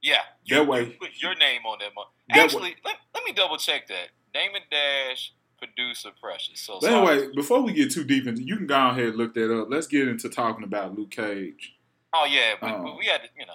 [0.00, 0.18] Yeah,
[0.50, 2.08] That way- you put your name on that money.
[2.28, 4.08] That Actually, let, let me double check that.
[4.32, 6.60] Damon Dash, producer, Precious.
[6.60, 7.16] So But sorry.
[7.18, 9.68] anyway, before we get too deep into you can go ahead and look that up.
[9.70, 11.74] Let's get into talking about Luke Cage.
[12.12, 12.82] oh yeah, but, Oh.
[12.84, 13.52] but we had to, you know.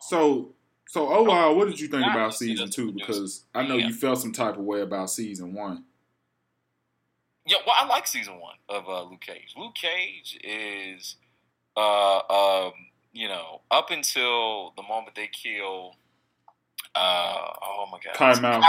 [0.00, 0.54] So
[0.92, 2.92] so overall, what did you think about season two?
[2.92, 3.86] Because I know Yeah.
[3.86, 5.84] you felt some type of way about season one.
[7.46, 9.54] Yeah, well, I like season one of uh, Luke Cage.
[9.56, 11.16] Luke Cage is,
[11.78, 12.72] uh, um,
[13.14, 15.96] you know, up until the moment they kill.
[16.94, 18.62] Uh, oh my god, Cottonmouth.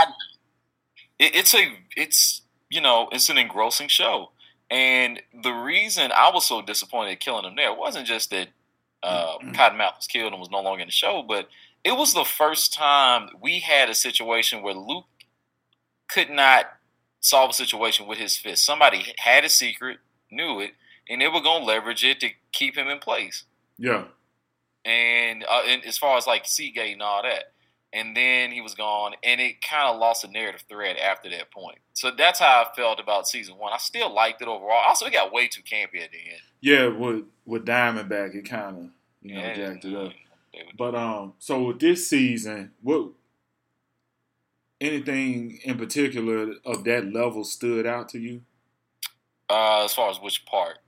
[1.18, 4.32] It, it's a, it's you know, it's an engrossing show,
[4.70, 8.48] and the reason I was so disappointed killing him there wasn't just that
[9.02, 9.54] uh, Mhm.
[9.54, 11.50] Cottonmouth was killed and was no longer in the show, but
[11.84, 15.04] it was the first time we had a situation where Luke
[16.08, 16.66] could not
[17.20, 18.64] solve a situation with his fist.
[18.64, 19.98] Somebody had a secret,
[20.30, 20.72] knew it,
[21.08, 23.44] and they were going to leverage it to keep him in place.
[23.78, 24.04] Yeah.
[24.84, 27.44] And, uh, and as far as like Seagate and all that.
[27.92, 31.52] And then he was gone, and it kind of lost a narrative thread after that
[31.52, 31.78] point.
[31.92, 33.72] So that's how I felt about season one.
[33.72, 34.82] I still liked it overall.
[34.84, 36.42] Also, it got way too campy at the end.
[36.60, 38.90] Yeah, with with Diamondback it kinda,
[39.22, 40.12] you know, Yeah, jacked it up.
[40.76, 43.10] But um, so with this season, what?
[44.84, 48.42] anything in particular of that level stood out to you?
[49.48, 50.78] Uh, as far as which part?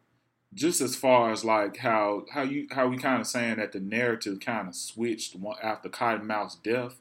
[0.54, 3.80] Just as far as like how how you how we kind of saying that the
[3.80, 6.96] narrative kind of switched after Cottonmouth's death.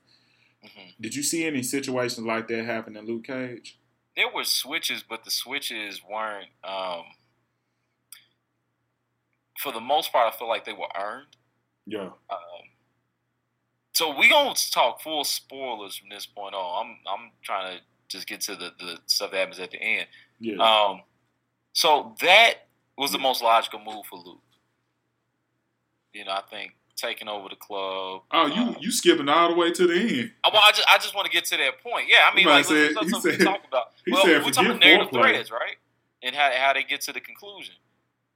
[0.64, 0.90] Mm-hmm.
[1.00, 3.80] Did you see any situations like that happen in Luke Cage?
[4.18, 6.50] There were switches, but the switches weren't.
[6.64, 7.04] Um,
[9.58, 11.28] for the most part, I feel like they were earned.
[11.86, 12.10] Yeah.
[12.30, 12.55] Um,
[13.96, 16.86] so we gonna talk full spoilers from this point on.
[16.86, 20.08] I'm I'm trying to just get to the, the stuff that happens at the end.
[20.40, 20.58] Yeah.
[20.58, 21.02] Um.
[21.72, 22.56] So that
[22.98, 24.42] was the most logical move for Luke.
[26.14, 28.24] You know, I think taking over the club.
[28.32, 30.32] Oh, you um, you skipping all the way to the end.
[30.44, 32.08] Uh, well, I just I just want to get to that point.
[32.10, 33.92] Yeah, I mean, like, said, let's, let's, let's talk about.
[34.12, 35.78] Well, said, we're talking about narrative threads, right?
[36.22, 37.76] And how how they get to the conclusion.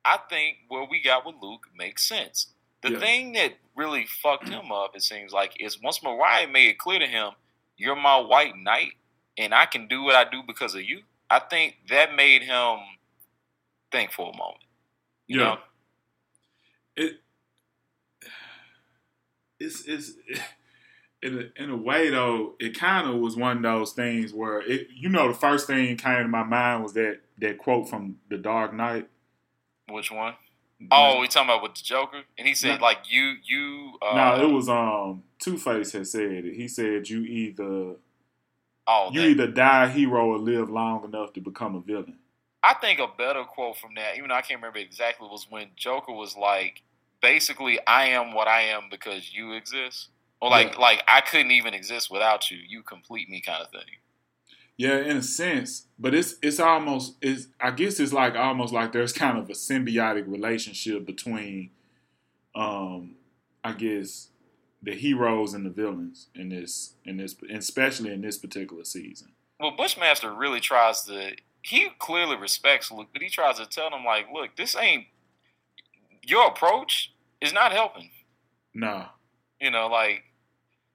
[0.06, 2.48] I think what we got with Luke makes sense.
[2.82, 3.00] The yeah.
[3.00, 7.00] thing that really fucked him up, it seems like, is once Mariah made it clear
[7.00, 7.32] to him,
[7.78, 8.94] "You're my white knight,
[9.38, 12.78] and I can do what I do because of you." I think that made him
[13.92, 14.64] think for a moment.
[15.28, 15.46] You yeah.
[15.46, 15.58] Know?
[16.96, 17.14] It
[19.60, 20.14] it's it's
[21.22, 24.62] in a, in a way though, it kind of was one of those things where
[24.62, 28.18] it you know the first thing came to my mind was that that quote from
[28.30, 29.08] The Dark Knight.
[29.90, 30.36] Which one?
[30.92, 33.94] Oh, we talking about with the Joker, and he said no, like you you.
[34.02, 36.56] Uh, no, it was um Two Face had said it.
[36.56, 37.96] He said you either.
[38.88, 39.28] Oh, you that.
[39.28, 42.18] either die a hero or live long enough to become a villain.
[42.64, 45.68] I think a better quote from that, even though I can't remember exactly, was when
[45.76, 46.82] Joker was like,
[47.22, 50.10] basically, "I am what I am because you exist,"
[50.42, 50.80] or like, yeah.
[50.80, 52.58] like I couldn't even exist without you.
[52.58, 53.98] You complete me, kind of thing.
[54.80, 58.94] Yeah, in a sense, but it's it's almost it's I guess it's like almost like
[58.94, 61.72] there's kind of a symbiotic relationship between,
[62.56, 63.16] um,
[63.62, 64.30] I guess
[64.82, 69.34] the heroes and the villains in this in this especially in this particular season.
[69.60, 71.36] Well, Bushmaster really tries to.
[71.62, 75.08] He clearly respects Luke, but he tries to tell him like, "Look, this ain't
[76.26, 77.12] your approach
[77.42, 78.12] is not helping."
[78.74, 79.08] Nah.
[79.60, 80.24] You know, like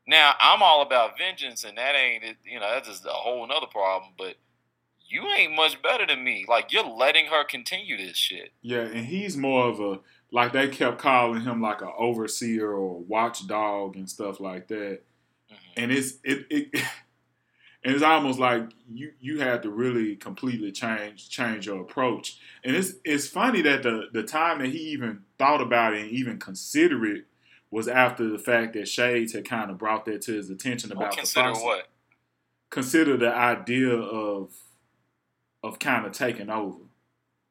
[0.06, 3.66] now I'm all about vengeance, and that ain't you know that's just a whole another
[3.66, 4.12] problem.
[4.16, 4.36] But
[5.06, 6.44] you ain't much better than me.
[6.48, 8.52] Like you're letting her continue this shit.
[8.62, 13.00] Yeah, and he's more of a like they kept calling him like an overseer or
[13.00, 15.02] watchdog and stuff like that.
[15.52, 15.72] Mm-hmm.
[15.76, 16.68] And it's it, it
[17.84, 22.38] and it's almost like you you had to really completely change change your approach.
[22.64, 26.10] And it's it's funny that the the time that he even thought about it and
[26.10, 27.26] even consider it
[27.74, 31.08] was after the fact that Shades had kind of brought that to his attention about
[31.08, 31.88] well, consider the what?
[32.70, 34.52] Consider the idea of
[35.64, 36.78] of kind of taking over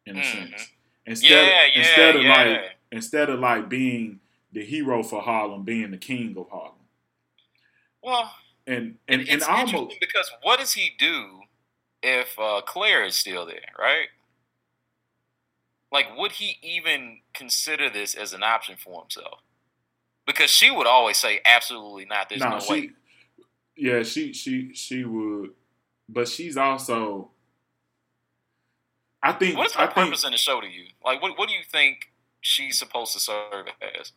[0.06, 0.48] in a mm-hmm.
[0.50, 0.70] sense.
[1.06, 2.38] Instead, yeah, yeah, instead of yeah.
[2.38, 2.62] like
[2.94, 4.22] instead of like being
[4.54, 6.72] the hero for Harlem, being the king of Harlem.
[8.02, 8.32] Well,
[8.66, 11.42] and and, and, and almost because what does he do
[12.02, 14.08] if uh, Claire is still there, right?
[15.92, 19.42] Like, would he even consider this as an option for himself?
[20.26, 22.30] Because she would always say absolutely not.
[22.30, 22.90] There's no, no she, way.
[23.76, 25.52] Yeah, she she she would,
[26.08, 27.30] but she's also.
[29.22, 29.58] I think.
[29.58, 30.86] What's her I purpose think, in the show to you?
[31.04, 33.68] Like, what what do you think she's supposed to serve
[34.00, 34.12] as?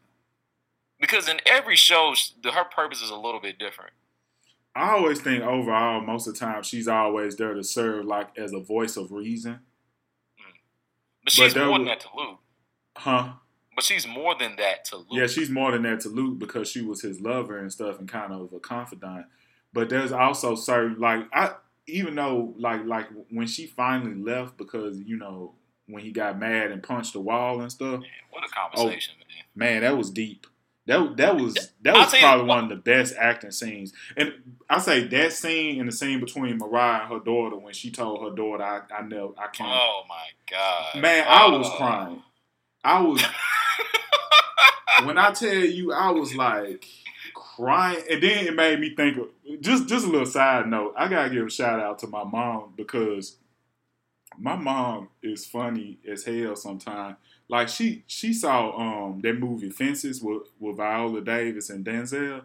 [1.01, 2.14] Because in every show,
[2.45, 3.92] her purpose is a little bit different.
[4.75, 8.53] I always think overall, most of the time, she's always there to serve like as
[8.53, 9.55] a voice of reason.
[10.38, 10.55] Mm.
[11.25, 12.38] But she's but more than that to Luke.
[12.97, 13.33] Huh?
[13.77, 15.07] But she's more than that to Luke.
[15.11, 18.09] Yeah, she's more than that to Luke because she was his lover and stuff and
[18.09, 19.27] kind of a confidant.
[19.73, 21.53] But there's also certain like I
[21.87, 25.53] even though like like when she finally left because you know
[25.87, 28.01] when he got mad and punched the wall and stuff.
[28.01, 29.25] Man, what a oh, conversation, oh,
[29.59, 29.73] man.
[29.75, 30.47] Man, that was deep.
[30.87, 33.93] That that was that was probably one of the best acting scenes.
[34.17, 34.33] And
[34.71, 38.23] I say that scene and the scene between Mariah and her daughter when she told
[38.23, 41.31] her daughter, "I I know I can't." Oh my god, man, oh.
[41.31, 41.77] I was oh.
[41.77, 42.23] crying.
[42.85, 43.21] I was
[45.05, 46.87] when I tell you, I was like
[47.35, 49.29] crying, and then it made me think of
[49.61, 50.95] just just a little side note.
[50.97, 53.37] I gotta give a shout out to my mom because
[54.39, 57.17] my mom is funny as hell sometimes.
[57.49, 62.43] Like she she saw um that movie Fences with, with Viola Davis and Denzel.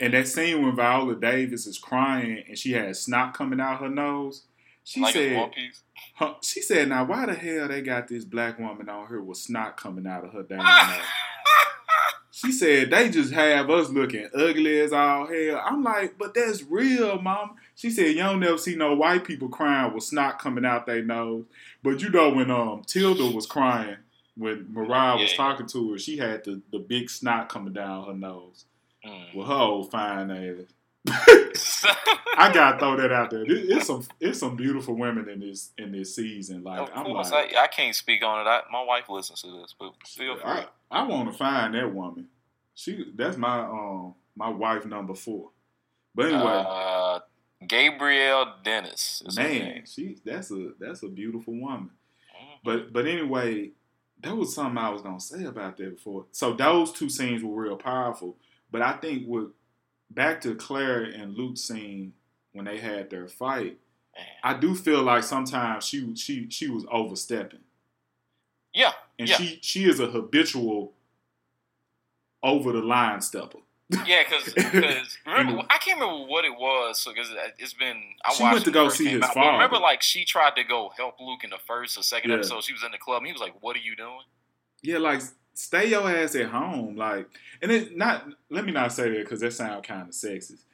[0.00, 3.88] And that scene when Viola Davis is crying and she has snot coming out her
[3.88, 4.42] nose.
[4.84, 5.50] She like said,
[6.14, 9.38] huh, she said, now why the hell they got this black woman on here with
[9.38, 10.58] snot coming out of her damn
[10.90, 11.06] nose?
[12.30, 15.62] She said they just have us looking ugly as all hell.
[15.64, 17.56] I'm like, but that's real, mom.
[17.76, 21.02] She said you don't never see no white people crying with snot coming out their
[21.02, 21.44] nose.
[21.82, 23.96] But you know when um Tilda was crying
[24.36, 28.14] when Mariah was talking to her, she had the, the big snot coming down her
[28.14, 28.64] nose
[29.06, 29.34] mm.
[29.34, 30.66] with her old fine ass.
[32.36, 33.44] I gotta throw that out there.
[33.46, 36.62] It's some it's some beautiful women in this in this season.
[36.62, 38.48] Like of I'm course, like, I, I can't speak on it.
[38.48, 40.44] I, my wife listens to this, but feel free.
[40.44, 42.28] I, I want to find that woman.
[42.74, 45.50] She that's my um my wife number four.
[46.14, 47.20] But anyway, Uh,
[47.66, 49.22] Gabrielle Dennis.
[49.36, 51.90] Man, she that's a that's a beautiful woman.
[52.34, 52.58] Mhm.
[52.64, 53.70] But but anyway,
[54.22, 56.26] that was something I was gonna say about that before.
[56.32, 58.36] So those two scenes were real powerful.
[58.70, 59.50] But I think with
[60.14, 62.12] back to Claire and Luke scene
[62.52, 63.78] when they had their fight,
[64.16, 64.26] Man.
[64.44, 67.60] I do feel like sometimes she she she was overstepping.
[68.72, 69.36] Yeah, And Yeah.
[69.36, 70.94] she she is a habitual
[72.42, 73.58] over the line stepper.
[74.06, 74.52] yeah, because
[75.26, 76.98] I can't remember what it was.
[77.00, 79.78] So because it's been I She watched went to go see his out, but Remember,
[79.78, 82.36] like she tried to go help Luke in the first or second Yeah.
[82.36, 82.64] episode.
[82.64, 83.18] She was in the club.
[83.18, 84.22] and He was like, "What are you doing?"
[84.82, 85.20] Yeah, like
[85.54, 86.96] stay your ass at home.
[86.96, 87.28] Like,
[87.62, 88.26] and it not.
[88.50, 90.64] Let me not say that because that sounds kind of sexist.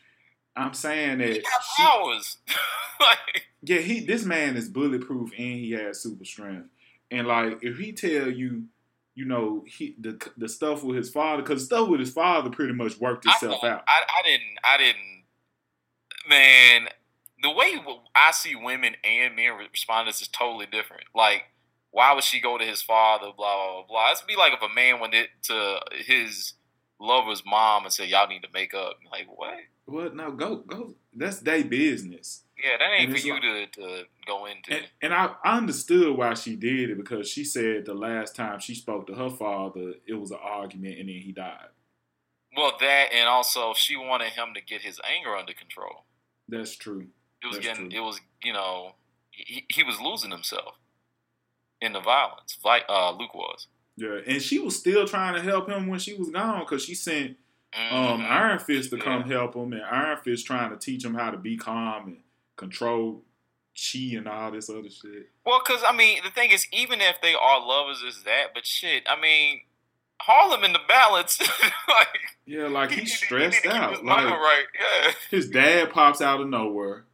[0.56, 1.28] I'm saying that.
[1.28, 2.38] He got powers.
[3.00, 4.00] like, yeah, he.
[4.00, 6.68] This man is bulletproof and he has super strength.
[7.10, 8.64] And like, if he tell you,
[9.14, 12.72] you know, he the the stuff with his father, because stuff with his father pretty
[12.72, 13.84] much worked itself thought- out.
[13.86, 14.58] I, I didn't.
[14.64, 15.24] I didn't.
[16.28, 16.88] Man,
[17.42, 17.74] the way
[18.14, 21.04] I see women and men respond to this is totally different.
[21.14, 21.44] Like,
[21.90, 23.28] why would she go to his father?
[23.36, 24.12] Blah blah blah.
[24.12, 26.54] It'd be like if a man went it to his
[27.00, 29.54] lover's mom and said, "Y'all need to make up." Like, what?
[29.86, 30.94] Well, no, go go.
[31.14, 32.44] That's their business.
[32.62, 34.74] Yeah, that ain't And for you like- to, to go into.
[34.76, 38.60] And, and I, I understood why she did it because she said the last time
[38.60, 41.68] she spoke to her father, it was an argument and then he died.
[42.56, 46.04] well, that and also she wanted him to get his anger under control.
[46.48, 47.06] That's true.
[47.42, 47.90] It was That's getting.
[47.90, 47.98] true.
[47.98, 48.92] It was you know
[49.30, 50.74] he, he was losing himself
[51.80, 52.58] in the violence.
[52.64, 53.66] Like uh, Luke was.
[53.96, 56.94] Yeah, and she was still trying to help him when she was gone because she
[56.94, 57.36] sent
[57.74, 58.30] um, Mhm.
[58.30, 61.36] Iron Fist to come help him, and Iron Fist trying to teach him how to
[61.36, 62.16] be calm and
[62.56, 63.22] control
[63.76, 65.30] chi and all this other shit.
[65.46, 68.48] Well, because I mean, the thing is, even if they are lovers, is that?
[68.54, 69.60] But shit, I mean,
[70.20, 71.38] Harlem in the balance.
[71.88, 72.08] like
[72.46, 74.04] Yeah, like he's he stressed keep out.
[74.04, 74.64] Like right,
[75.04, 75.12] yeah.
[75.30, 77.04] his dad pops out of nowhere.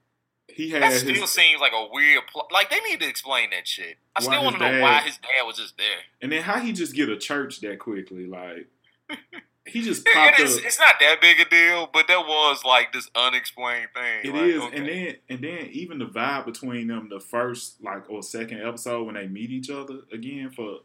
[0.56, 2.22] He had That his still seems like a weird.
[2.32, 3.98] Pl- like they need to explain that shit.
[4.16, 5.98] I still want his to know dad- why his dad was just there.
[6.22, 8.26] and then how he just get a church that quickly?
[8.26, 8.68] Like
[9.66, 10.64] he just popped it is, up.
[10.64, 14.20] it's not that big a deal, but that was like this unexplained thing.
[14.24, 14.76] It like, is, okay.
[14.78, 19.04] and then and then even the vibe between them, the first like or second episode
[19.04, 20.78] when they meet each other again for,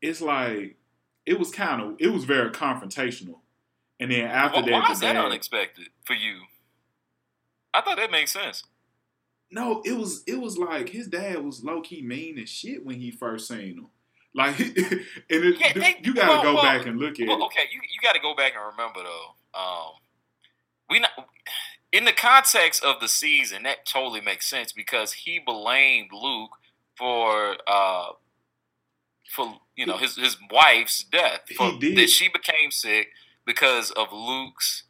[0.00, 0.76] it's like
[1.26, 3.38] it was kind of it was very confrontational,
[3.98, 6.42] and then after Why, that, why the is that dad- unexpected for you?
[7.78, 8.62] I thought that makes sense.
[9.50, 12.96] no, it was it was like his dad was low key mean as shit when
[13.00, 13.86] he first seen him,
[14.34, 14.76] like and
[15.30, 17.44] it, Yeah, they- you got to well, go well, back and look at Well, it.
[17.46, 19.60] okay, you you got to go back and remember though.
[19.60, 19.92] Um,
[20.90, 21.10] we not
[21.92, 26.50] in the context of the season that totally makes sense because he blamed Luke
[26.96, 28.08] for uh
[29.34, 31.40] for you know his his wife's death.
[31.56, 33.08] For, that she became sick
[33.46, 34.84] because of Luke's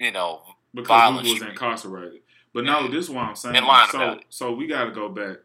[0.00, 0.42] you know
[0.74, 2.20] because violence Luke was incarcerated.
[2.52, 3.54] But no, this is what I'm saying.
[3.90, 5.38] So, so we got to go back.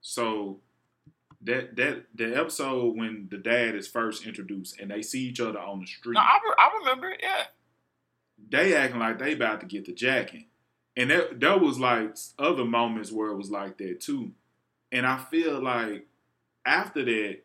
[0.00, 0.58] So
[1.42, 5.58] that that the episode when the dad is first introduced and they see each other
[5.58, 7.44] on the street, no I, re- I remember it yeah
[8.50, 10.46] they acting like they about to get the jacking,
[10.96, 14.32] and that that was like other moments where it was like that too.
[14.90, 16.06] And I feel like
[16.64, 17.38] after that,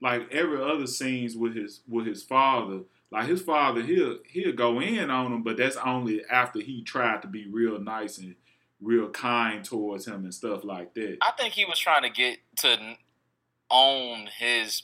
[0.00, 2.80] like every other scenes with his with his father,
[3.14, 7.22] like his father, he'll he'll go in on him, but that's only after he tried
[7.22, 8.34] to be real nice and
[8.82, 11.18] real kind towards him and stuff like that.
[11.22, 12.96] I think he was trying to get to
[13.70, 14.82] own his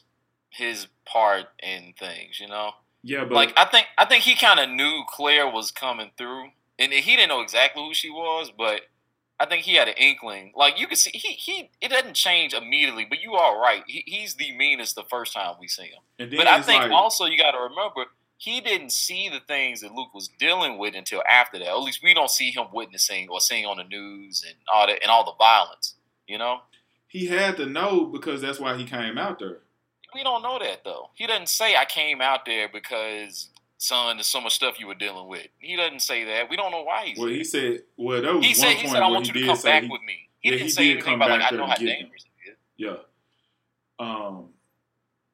[0.50, 2.70] his part in things you know.
[3.02, 6.50] Yeah, but like I think I think he kind of knew Claire was coming through,
[6.78, 8.82] and he didn't know exactly who she was, but
[9.40, 10.52] I think he had an inkling.
[10.55, 13.82] Like you can see, he he it doesn't change immediately, but you are right.
[13.88, 16.30] He, he's the meanest the first time we see him.
[16.30, 18.05] But I think like, also you got to remember
[18.43, 21.68] he didn't see the things that Luke was dealing with until after that.
[21.68, 25.03] At least we don't see him witnessing or seeing on the news and all that
[25.03, 25.95] and all the violence.
[26.26, 26.61] You know,
[27.07, 29.59] he had to know because that's why he came out there.
[30.14, 31.11] we don't know that though.
[31.14, 34.95] He doesn't say I came out there because son, there's so much stuff you were
[34.95, 35.47] dealing with.
[35.59, 36.49] He doesn't say that.
[36.49, 37.36] We don't know why he's Well, there.
[37.36, 39.61] he said, well, there was He one said he said I want you to come
[39.61, 40.28] back he- with me.
[40.41, 42.57] He yeah, didn't he say did anything about like I know how dangerous it is.
[42.78, 42.97] Yeah.
[43.99, 44.49] Um,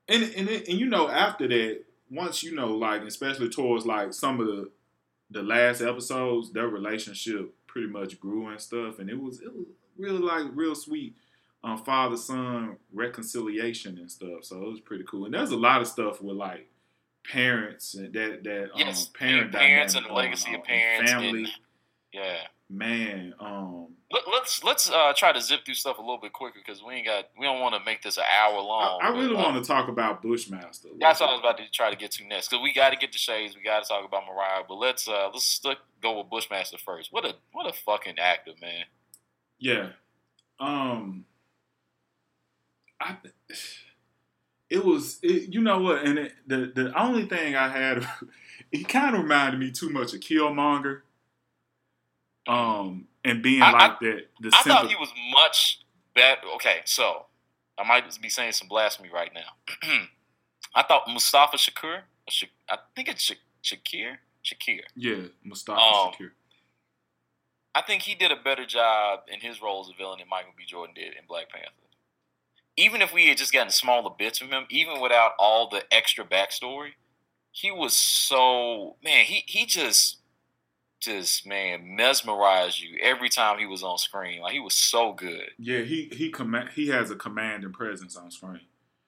[0.09, 4.41] and and and you know after that, once you know, like especially towards like some
[4.41, 4.71] of the
[5.31, 9.67] the last episodes, their relationship pretty much grew and stuff, and it was it was
[9.99, 11.17] really like real sweet,
[11.65, 14.43] um, father son reconciliation and stuff.
[14.45, 15.25] So it was pretty cool.
[15.25, 16.69] And there's a lot of stuff with like
[17.31, 21.39] parents and that that Yes, um, parent parents and the legacy going of parents family.
[21.45, 21.53] and-
[22.13, 22.47] Yeah.
[22.69, 26.59] Man, um, Let, let's let's uh, try to zip through stuff a little bit quicker
[26.65, 29.01] because we ain't got we don't want to make this an hour long.
[29.03, 30.89] I really but, uh, want to talk about Bushmaster.
[30.99, 32.97] That's what I was about to try to get to next because we got to
[32.97, 33.57] get to Shades.
[33.57, 37.13] We got to talk about Mariah, but let's uh let's stick, go with Bushmaster first.
[37.13, 38.85] What a what a fucking actor, man.
[39.59, 39.91] Yeah.
[40.59, 41.25] Um
[43.01, 43.17] I
[44.69, 48.07] it was it, you know what and it, the the only thing I had
[48.73, 51.03] he kind of reminded me too much of Killmonger.
[52.47, 55.81] Um and being I- like that the I thought he was much
[56.15, 56.47] better.
[56.57, 57.27] Okay, so
[57.79, 59.79] I might be saying some blasphemy right now.
[60.75, 64.81] I thought Mustafa Shakur, Sha- I think it's Sha- Shakir, Shakir.
[64.95, 66.31] yeah, Mustafa Um, Shakir.
[67.75, 70.53] I think he did a better job in his role as a villain than Michael
[70.57, 70.65] B.
[70.67, 71.71] Jordan did in Black Panther.
[72.79, 76.25] Even if we had just gotten smaller bits from him, even without all the extra
[76.25, 76.91] backstory,
[77.53, 79.25] he was so man.
[79.25, 80.19] He he just
[81.01, 84.41] just man mesmerized you every time he was on screen.
[84.41, 85.51] Like he was so good.
[85.59, 88.61] Yeah, he he command he has a commanding presence on screen.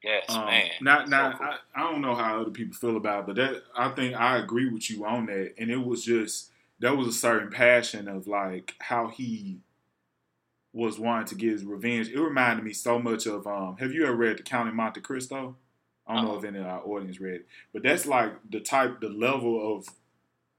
[0.03, 0.71] Yes, Um, man.
[0.81, 1.39] Not, So not.
[1.39, 1.47] cool.
[1.49, 4.39] I, I don't know how other people feel about, it, but that I think I
[4.39, 5.55] agree with you on that.
[5.59, 9.59] And it was just there was a certain passion of like how he
[10.73, 12.09] was wanting to get his revenge.
[12.09, 13.47] It reminded me so much of.
[13.47, 15.57] um Have you ever read The Count of Monte Cristo?
[16.07, 16.39] I don't know Uh-uh.
[16.39, 19.89] if any of our audience read, it, but that's like the type, the level of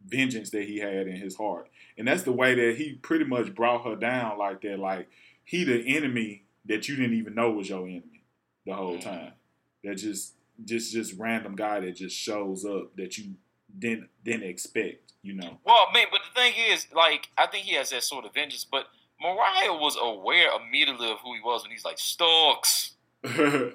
[0.09, 3.53] vengeance that he had in his heart, and that's the way that he pretty much
[3.55, 4.79] brought her down like that.
[4.79, 5.09] Like
[5.45, 8.23] he the enemy that you didn't even know was your enemy
[8.65, 9.01] the whole Mhm.
[9.01, 9.33] time.
[9.83, 10.33] That just
[10.65, 13.35] just just random guy that just shows up that you
[13.77, 15.13] didn't didn't expect.
[15.21, 15.59] You know.
[15.65, 18.63] Well, man, but the thing is, like, I think he has that sort of vengeance.
[18.69, 18.87] But
[19.21, 22.93] Mariah was aware immediately of who he was when he's like Stokes,
[23.23, 23.73] like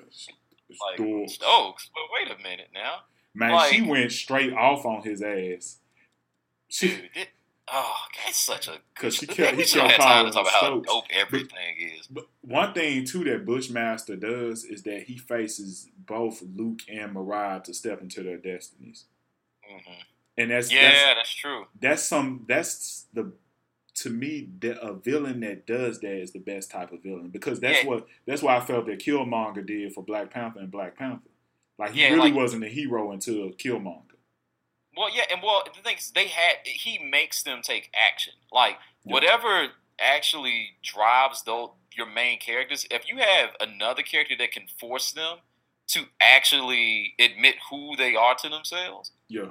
[0.97, 1.29] Stork.
[1.29, 1.91] Stokes.
[1.93, 3.01] But wait a minute now,
[3.35, 5.79] Man, she went straight off on his ass.
[6.69, 7.11] She, dude.
[7.15, 7.29] It,
[7.73, 7.95] oh,
[8.25, 8.79] that's such a.
[8.95, 11.77] 'Cause she kept- he should have kept had time to talk about how dope everything
[11.99, 12.07] is.
[12.09, 17.61] But one thing too that Bushmaster does is that he faces both Luke and Mariah
[17.63, 19.05] to step into their destinies,
[19.63, 19.93] hmm
[20.37, 21.67] and that's Yeah, that's, that's true.
[21.81, 23.33] that's some that's the
[23.97, 27.61] to me the, a villain that does that is the best type of villain because
[27.61, 27.89] that's Yeah.
[27.91, 31.31] what that's why I felt that Killmonger did for Black Panther and Black Panther.
[31.79, 34.14] Like he Yeah, really like- wasn't a hero until Killmonger.
[34.97, 38.35] Well, yeah, and well, the thing is, they had he makes them take action.
[38.53, 39.13] Like Yeah.
[39.15, 39.69] whatever
[39.99, 42.87] actually drives those your main characters.
[42.91, 45.39] If you have another character that can force them
[45.89, 49.51] to actually admit who they are to themselves, Yeah.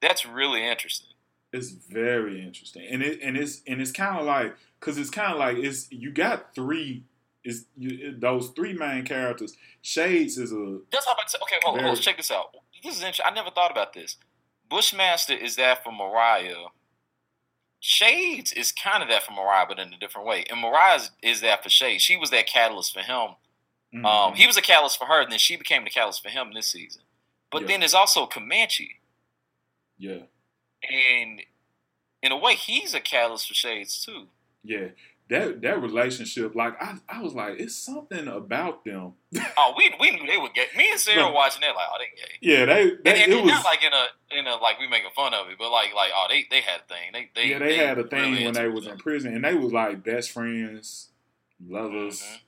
[0.00, 1.08] that's really interesting.
[1.52, 5.32] It's very interesting, and it and it's and it's kind of like because it's kind
[5.32, 7.04] of like it's you got three
[7.44, 9.56] is you, those three main characters.
[9.82, 11.32] Shades is a That's how about.
[11.42, 12.56] Okay, hold on, Very- let's check this out.
[12.82, 13.26] This is interesting.
[13.28, 14.16] I never thought about this.
[14.68, 16.66] Bushmaster is that for Mariah.
[17.80, 20.44] Shades is kind of that for Mariah, but in a different way.
[20.50, 22.02] And Mariah is, is that for Shades.
[22.02, 23.36] She was that catalyst for him
[23.94, 26.30] mm, Um, he was a catalyst for her, and then she became the catalyst for
[26.30, 27.02] him this season.
[27.50, 27.68] But Yeah.
[27.68, 29.00] then there's also Comanche,
[29.98, 30.20] yeah
[30.90, 31.42] and
[32.22, 34.28] in a way, he's a catalyst for Shades too.
[34.62, 34.88] yeah
[35.30, 39.14] that that relationship like I I was like it's something about them.
[39.56, 40.76] Oh, we we knew they would get.
[40.76, 42.32] Me and Sarah watching that like, oh, they gay.
[42.40, 44.86] Yeah, they, And, they and it was not like in a in a like we
[44.88, 47.10] making fun of it, but like like oh they they had a thing.
[47.12, 49.54] They they yeah they, had a really thing when they was in prison and they
[49.54, 51.08] was like best friends,
[51.66, 52.38] lovers, Mhm.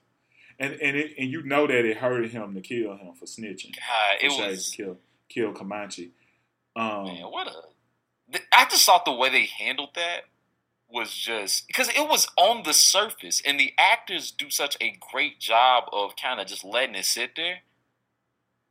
[0.59, 3.73] and and it, and you know that it hurted him to kill him for snitching.
[3.75, 4.97] God, it was to kill
[5.29, 6.11] kill Comanche.
[6.75, 7.53] Um, man, what a.
[8.31, 10.21] th- I just thought the way they handled that
[10.89, 15.39] was just because it was on the surface, and the actors do such a great
[15.39, 17.59] job of kind of just letting it sit there.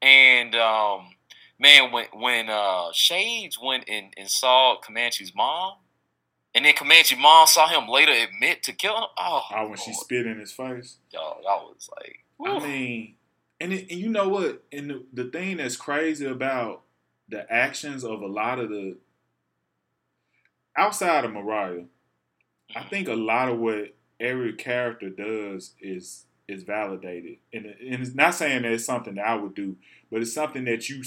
[0.03, 1.15] And um,
[1.59, 5.75] man, when when uh, Shades went and, and saw Comanche's mom,
[6.55, 9.09] and then Comanche mom saw him later admit to killing him.
[9.19, 10.97] Oh, oh, when she spit in his face.
[11.13, 13.15] dog, I was like, I mean,
[13.61, 14.65] and it, and you know what?
[14.73, 16.83] And the, the thing that's crazy about
[17.29, 18.97] the actions of a lot of the
[20.77, 21.85] outside of Mariah,
[22.75, 28.15] I think a lot of what every character does is is validated, and and it's
[28.15, 29.77] not saying that it's something that I would do,
[30.11, 31.03] but it's something that you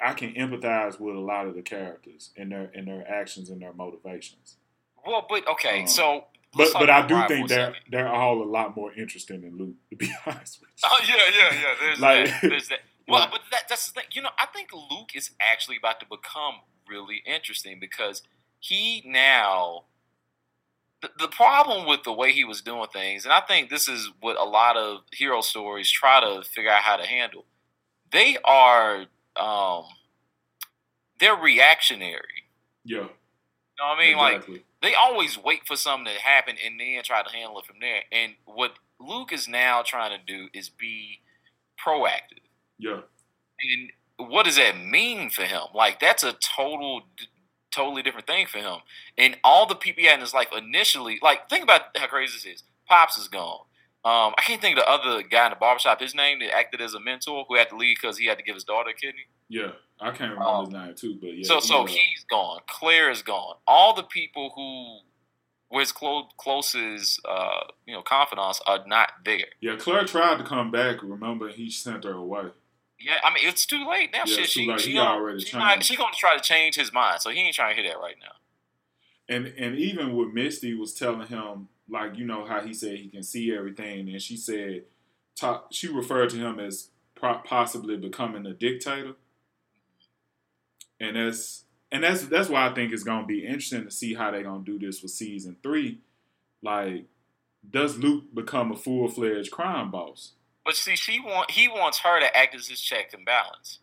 [0.00, 3.60] I can empathize with a lot of the characters and their and their actions and
[3.62, 4.56] their motivations.
[5.06, 6.24] well, but okay, Um, so.
[6.54, 9.96] But but I do think they're they're all a lot more interesting than Luke, to
[9.96, 10.84] be honest with you.
[10.84, 11.74] Oh yeah, yeah, yeah.
[11.80, 12.40] There's Like- that.
[12.42, 12.80] There's that.
[13.08, 14.10] Well, Like- but that, that's the thing.
[14.12, 16.56] You know, I think Luke is actually about to become
[16.86, 18.22] really interesting because
[18.60, 19.84] he now.
[21.02, 24.10] The, the problem with the way he was doing things, and I think this is
[24.20, 27.44] what a lot of hero stories try to figure out how to handle.
[28.12, 29.84] They are, um,
[31.18, 32.44] they're reactionary.
[32.84, 32.98] Yeah.
[32.98, 33.08] You
[33.80, 34.16] know what I mean?
[34.16, 37.76] Like they always wait for something to happen and then try to handle it from
[37.80, 38.02] there.
[38.12, 41.20] And what Luke is now trying to do is be
[41.84, 42.46] proactive.
[42.78, 43.00] yeah.
[43.60, 43.92] And
[44.30, 45.62] what does that mean for him?
[45.74, 47.02] Like that's a total,
[47.72, 48.78] totally different thing for him.
[49.18, 52.34] And all the people he had in his life initially, like think about how crazy
[52.34, 52.62] this is.
[52.88, 53.60] Pops is gone.
[54.04, 56.00] Um, I can't think of the other guy in the barbershop.
[56.00, 58.44] His name that acted as a mentor who had to leave because he had to
[58.44, 59.26] give his daughter a kidney.
[59.48, 59.72] Yeah.
[60.00, 61.44] I can't remember Um, his name too, but yeah.
[61.44, 62.60] so he so was- he's gone.
[62.66, 63.56] Claire is gone.
[63.66, 64.98] All the people who
[65.70, 69.46] were his close, closest, uh, you know, confidants are not there.
[69.60, 71.02] Yeah, Claire tried to come back.
[71.02, 72.46] Remember, he sent her away.
[73.02, 74.22] Yeah, I mean it's too late now.
[74.26, 74.80] Yeah, Shit, too late.
[74.80, 75.50] she, already she,
[75.80, 78.16] she gonna try to change his mind, so he ain't trying to hear that right
[78.20, 78.32] now.
[79.28, 83.08] And and even with Misty was telling him like you know how he said he
[83.08, 84.84] can see everything, and she said
[85.34, 86.88] ta- she referred to him as
[87.44, 89.14] possibly becoming a dictator,
[91.00, 94.30] and that's and that's that's why I think it's gonna be interesting to see how
[94.30, 96.00] they're gonna do this with season three.
[96.62, 97.06] Like,
[97.68, 100.32] does Luke become a full fledged crime boss?
[100.64, 103.80] But see, she want he wants her to act as his check and balance.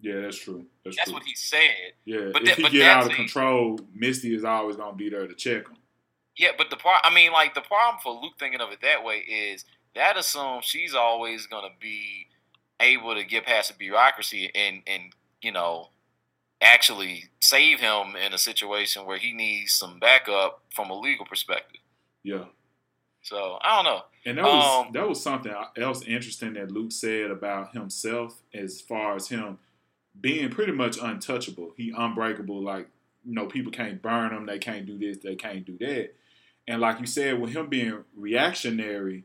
[0.00, 0.66] Yeah, that's true.
[0.84, 1.14] That's, That's true.
[1.18, 1.92] what he said.
[2.04, 5.08] yeah, but if that- he but get out of control, Misty is always gonna be
[5.10, 5.76] there to check him.
[6.36, 9.04] Yeah, but the part I mean, like the problem for Luke thinking of it that
[9.04, 9.64] way is
[9.94, 12.26] that assumes she's always gonna be
[12.80, 15.12] able to get past the bureaucracy and and
[15.42, 15.90] you know
[16.60, 21.80] actually save him in a situation where he needs some backup from a legal perspective.
[22.22, 22.44] Yeah.
[23.22, 24.02] So I don't know.
[24.24, 28.80] And that was Um, that was something else interesting that Luke said about himself as
[28.80, 29.58] far as him
[30.20, 31.72] being pretty much untouchable.
[31.76, 32.62] He unbreakable.
[32.62, 32.88] Like
[33.24, 34.46] you know, people can't burn him.
[34.46, 35.18] They can't do this.
[35.18, 36.14] They can't do that.
[36.68, 39.24] And like you said, with him being reactionary,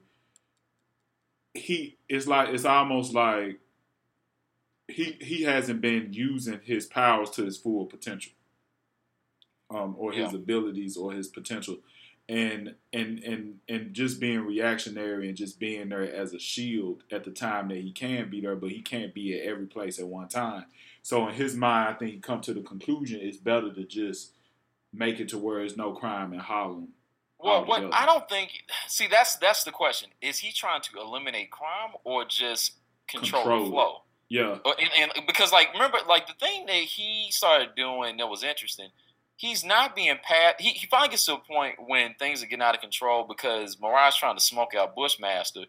[1.54, 3.60] he it's like it's almost like
[4.88, 8.34] he he hasn't been using his powers to his full potential,
[9.70, 10.38] um, or his Yeah.
[10.40, 11.78] abilities or his potential
[12.30, 17.24] and and and and just being reactionary and just being there as a shield at
[17.24, 20.08] the time that he can be there, but he can't be at every place at
[20.08, 20.66] one time.
[21.02, 24.32] So in his mind, I think he come to the conclusion it's better to just
[24.94, 26.90] make it to where there's no crime in Harlem.
[27.40, 27.94] Well, what.
[27.94, 28.52] I don't think.
[28.88, 30.10] See, that's that's the question.
[30.22, 32.74] Is he trying to eliminate crime or just
[33.08, 33.96] control, Control the flow?
[34.30, 38.28] Yeah, uh, And, and because, like, remember, like the thing that he started doing that
[38.28, 38.90] was interesting.
[39.38, 40.60] He's not being pat.
[40.60, 43.80] He, he finally gets to a point when things are getting out of control because
[43.80, 45.66] Mariah's trying to smoke out Bushmaster,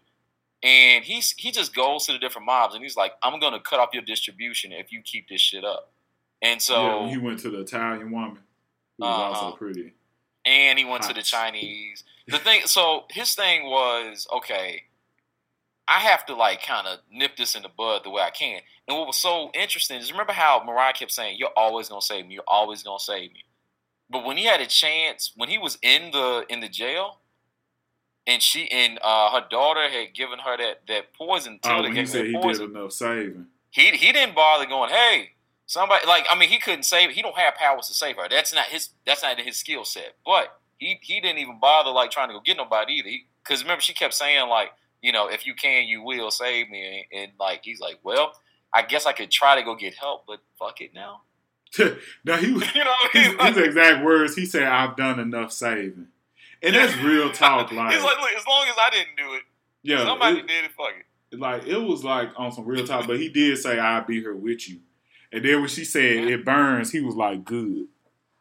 [0.63, 3.61] and he's he just goes to the different mobs and he's like, "I'm going to
[3.61, 5.93] cut off your distribution if you keep this shit up."
[6.43, 7.11] And so, yeah.
[7.11, 8.39] He went to the Italian woman,
[8.97, 9.45] who was Uh-huh.
[9.47, 9.93] also pretty.
[10.47, 12.05] and he went to the Chinese.
[12.29, 14.83] The thing, so his thing was okay.
[15.87, 18.61] I have to like kind of nip this in the bud the way I can.
[18.87, 22.27] And what was so interesting is remember how Mariah kept saying, "You're always gonna save
[22.27, 22.35] me.
[22.35, 23.45] You're always gonna save me."
[24.11, 27.19] But when he had a chance, when he was in the in the jail,
[28.27, 32.27] and she and uh, her daughter had given her that that poison Oh, he said
[32.27, 33.47] he poison, did enough saving.
[33.71, 35.31] he he didn't bother going, hey,
[35.67, 38.29] somebody like I mean he couldn't save he don't have powers to save her.
[38.29, 40.15] That's not his that's not his skill set.
[40.25, 43.11] But he he didn't even bother like trying to go get nobody either.
[43.43, 44.71] Because remember she kept saying like,
[45.03, 47.07] you know, if you can, you will save me.
[47.13, 48.33] And, and like he's like, well,
[48.73, 51.23] I guess I could try to go get help, but fuck it now.
[52.25, 54.35] now he was You know, his, like, his exact words.
[54.35, 56.09] He said, "I've done enough saving,"
[56.63, 57.73] and that's real talk.
[57.73, 59.43] Like, he's like, look, as long as I didn't do it,
[59.83, 60.71] yeah, somebody it- did it.
[60.73, 60.93] Fuck
[61.33, 61.39] it.
[61.39, 64.35] like it was like on some real talk, but he did say I'll be here
[64.35, 64.79] with you.
[65.31, 67.87] And then when she said it burns, he was like, good.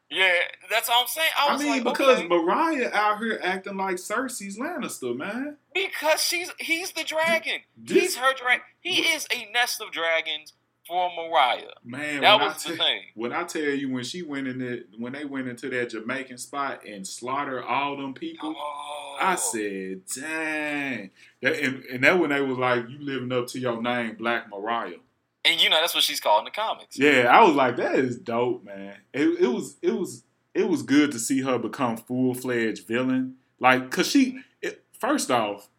[0.09, 0.31] Yeah,
[0.69, 1.27] that's all I'm saying.
[1.37, 2.27] I I, was mean, like, because okay.
[2.29, 5.57] Mariah out here acting like Cersei's Lannister, man.
[5.73, 7.59] because she's he's the dragon.
[7.75, 8.63] This- He's her dragon.
[8.79, 10.53] He is a nest of dragons
[10.87, 11.71] for Mariah.
[11.83, 13.01] Man, That was I the tell- thing.
[13.15, 16.37] When I tell you when she went in it, when they went into that Jamaican
[16.37, 19.17] spot and slaughtered all them people, Oh.
[19.19, 21.09] I said, dang.
[21.41, 24.49] That, and, and that when they was like, you living up to your name, Black
[24.49, 24.97] Mariah.
[25.45, 26.97] and you know that's what she's called in the comics.
[26.99, 28.95] Yeah, I was like, that is dope, man.
[29.13, 30.23] It, it was it was
[30.53, 33.35] it was good to see her become full fledged villain.
[33.59, 35.69] Like, cause she it, first off,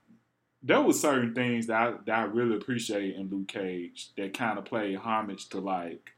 [0.62, 4.59] there was certain things that I, that I really appreciate in Luke Cage that kind
[4.59, 6.12] of play homage to like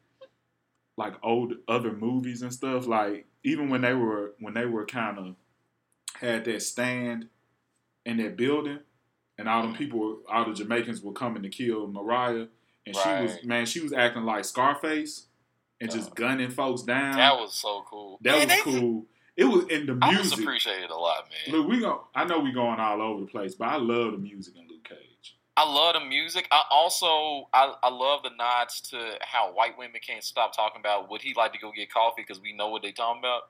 [0.96, 2.86] like old other movies and stuff.
[2.86, 5.34] Like even when they were when they were kind of
[6.20, 7.28] had that stand
[8.04, 8.78] in that building,
[9.38, 12.46] and all them people, all the Jamaicans were coming to kill Mariah,
[12.86, 15.26] and she was man, she was acting like Scarface
[15.80, 17.16] and just gunning folks down.
[17.16, 18.18] That was so cool.
[18.22, 19.06] That Man, was they- cool.
[19.40, 20.02] It was in the music.
[20.02, 21.56] I just appreciate it a lot, man.
[21.56, 22.04] Look, we go.
[22.14, 24.86] I know we're going all over the place, but I love the music in Luke
[24.86, 25.34] Cage.
[25.56, 26.46] I love the music.
[26.52, 31.10] I also I, I love the nods to how white women can't stop talking about
[31.10, 33.44] would he like to go get coffee because we know what they talking about.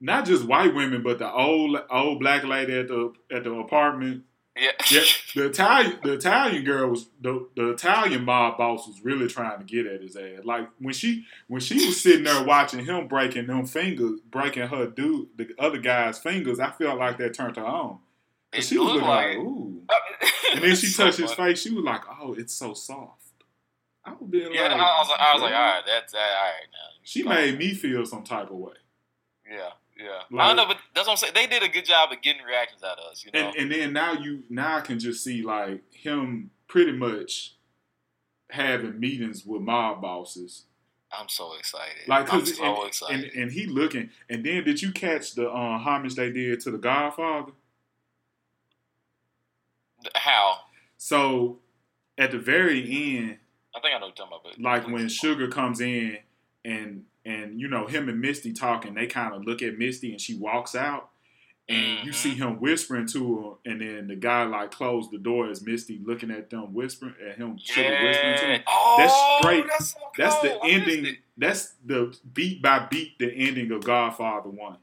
[0.00, 4.24] Not just white women, but the old old black lady at the at the apartment.
[4.56, 5.00] Yeah, Yeah,
[5.34, 9.64] the Italian the Italian girl was the, the Italian mob boss was really trying to
[9.64, 10.44] get at his ass.
[10.44, 14.86] Like when she when she was sitting there watching him breaking them fingers, breaking her
[14.86, 17.98] dude the other guy's fingers, I felt like that turned her on.
[18.52, 19.82] It she was looking like, like- ooh.
[20.54, 21.62] And then she So touched his face.
[21.62, 23.32] She was like, "Oh, it's so soft."
[24.04, 26.20] I was being Yeah, like, I was like, I was like, all right, that's all
[26.20, 26.88] right now.
[27.02, 28.74] She made me feel some type of way.
[29.50, 29.70] Yeah,
[30.02, 30.40] yeah.
[30.40, 31.32] I don't know, but that's what I'm saying.
[31.34, 33.24] They did a good job of getting reactions out of us.
[33.24, 36.92] You know, And and then now you now I can just see like him pretty
[36.92, 37.54] much
[38.50, 40.64] having meetings with mob bosses.
[41.12, 42.08] I'm so excited.
[42.08, 43.24] Like I'm so and, excited.
[43.24, 46.70] and, and he looking and then did you catch the uh, homage they did to
[46.70, 47.52] the Godfather?
[50.14, 50.58] how?
[50.96, 51.58] So
[52.18, 52.80] at the very
[53.18, 53.38] end,
[53.74, 54.56] I think I know what you're talking about.
[54.56, 56.18] But like when Sugar comes in
[56.64, 60.20] and and you know him and Misty talking, they kind of look at Misty and
[60.20, 61.10] she walks out,
[61.68, 62.14] and you Mhm.
[62.14, 65.98] see him whispering to her, and then the guy like closed the door as Misty
[66.04, 68.62] looking at them whispering at him, Sugar whispering to him.
[68.66, 70.58] Oh, That's straight- That's, so That's the.
[70.62, 71.16] I ending.
[71.36, 74.78] That's the beat by beat the ending of Godfather One.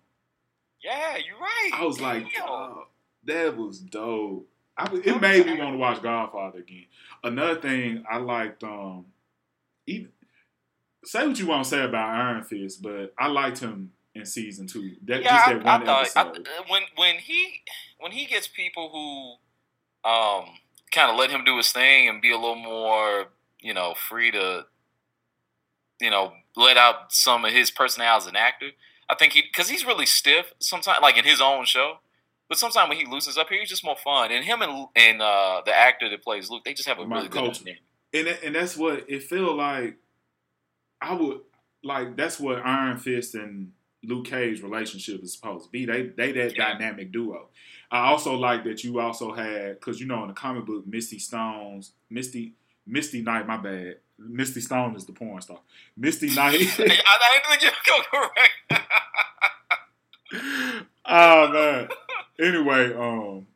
[0.81, 1.71] Yeah, you're right.
[1.73, 2.45] I was like, Damn.
[2.47, 2.87] "Dog,
[3.25, 4.49] that was dope.
[4.77, 6.85] I it made me want to watch Godfather again.
[7.21, 9.05] Another thing I liked, um,
[9.85, 10.09] even
[11.03, 14.67] say what you want to say about Iron Fist, but I liked him in season
[14.67, 14.95] two.
[15.05, 16.47] That yeah, just that I one thought I, episode.
[16.67, 17.61] when when he
[17.99, 20.45] when he gets people who um
[20.91, 23.27] kind of let him do his thing and be a little more
[23.61, 24.65] you know free to
[25.99, 28.69] you know let out some of his personality as an actor.
[29.09, 31.99] I think he because he's really stiff sometimes, like in his own show.
[32.47, 34.31] But sometimes when he loosens up here, he's just more fun.
[34.31, 37.27] And him and and uh, the actor that plays Luke, they just have a really
[37.27, 37.59] good coach.
[37.59, 37.81] dynamic.
[38.13, 39.97] and and that's what it feel like.
[41.01, 41.41] I would
[41.83, 43.71] like that's what Iron Fist and
[44.03, 45.85] Luke Cage relationship is supposed to be.
[45.85, 46.73] They they that Yeah.
[46.73, 47.47] dynamic duo.
[47.91, 51.19] I also like that you also had because you know in the comic book Misty
[51.19, 52.53] Stones, Misty
[52.85, 53.47] Misty Knight.
[53.47, 53.97] My bad.
[54.17, 55.59] Misty Stone is the porn star.
[55.95, 56.55] Misty Knight.
[56.55, 58.85] I, think you were correct.
[61.05, 61.87] oh man.
[62.39, 63.47] Anyway, um,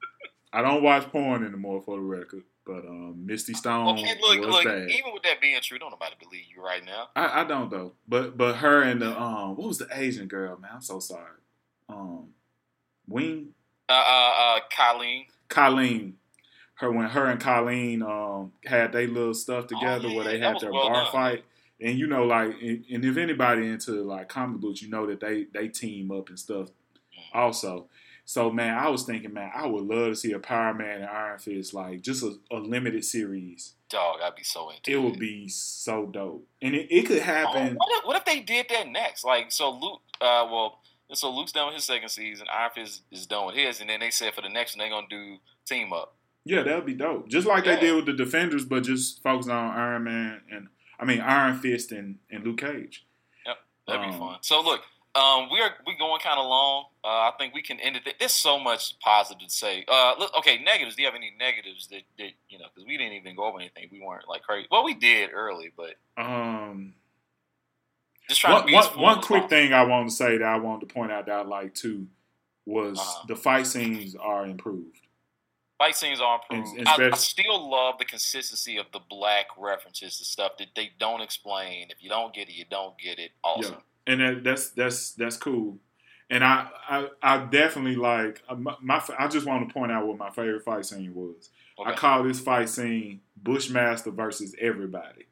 [0.52, 4.50] I don't watch porn anymore for the record, but um, Misty Stone okay, look, was
[4.50, 4.64] look.
[4.66, 4.90] bad.
[4.90, 7.10] Even with that being true, don't nobody believe you right now.
[7.16, 7.94] I, I don't though.
[8.08, 10.72] But but her and the um what was the Asian girl, man?
[10.76, 11.40] I'm so sorry.
[11.90, 12.30] Um
[13.08, 13.50] Wing
[13.90, 15.26] Uh, uh, uh, Colleen.
[15.50, 16.16] Colleen.
[16.76, 20.60] Her when her and Colleen um had their little stuff together yeah, where they had
[20.60, 21.12] their well bar done.
[21.12, 21.46] fight.
[21.82, 25.20] And you know, like and, and if anybody into like comic books, you know that
[25.20, 26.70] they they team up and stuff
[27.14, 27.38] Mm-hmm.
[27.38, 27.88] also.
[28.26, 31.06] So man, I was thinking, man, I would love to see a Power Man and
[31.10, 33.74] Iron Fist, like just a, a limited series.
[33.90, 36.48] Dog, I'd be so into It would be so dope.
[36.62, 37.76] And it, it could Oh, happen.
[37.76, 39.24] what, if, what if they did that next?
[39.24, 40.80] Like, so Luke, uh, well,
[41.14, 42.48] so Luke's done with his second season.
[42.52, 44.90] Iron Fist is done with his, and then they said for the next one they're
[44.96, 46.16] gonna do team up.
[46.46, 47.28] Yeah, that would be dope.
[47.30, 47.76] Just like Yeah.
[47.76, 50.68] they did with the Defenders, but just focus on Iron Man and
[51.00, 53.06] I mean Iron Fist and, and Luke Cage.
[53.46, 53.58] Yep,
[53.88, 54.38] that'd be Um, fun.
[54.42, 54.82] So look,
[55.16, 56.86] um, we are we going kind of long.
[57.04, 58.04] Uh, I think we can end it.
[58.06, 58.14] there.
[58.20, 59.86] There's so much positive to say.
[59.88, 60.96] Uh, look, okay, negatives.
[60.96, 62.66] Do you have any negatives that, that you know?
[62.74, 63.90] Because we didn't even go over anything.
[63.92, 64.68] We weren't like crazy.
[64.72, 66.94] Well, we did early, but Um,
[68.28, 70.58] just trying one, to be one, one quick thing I wanted to say that I
[70.58, 72.08] wanted to point out that I like too
[72.66, 73.26] was Uh-huh.
[73.28, 75.00] the fight scenes are improved.
[75.78, 76.78] Fight scenes are improved.
[76.80, 80.92] and I, I still love the consistency of the black references to stuff that they
[81.00, 81.88] don't explain.
[81.92, 83.32] If you don't get it, you don't get it.
[83.44, 83.76] Awesome.
[84.08, 85.78] And that, that's that's that's cool.
[86.30, 90.08] And I I, I definitely like uh, my, my I just want to point out
[90.08, 91.50] what my favorite fight scene was.
[91.86, 95.26] I call this fight scene Bushmaster versus everybody.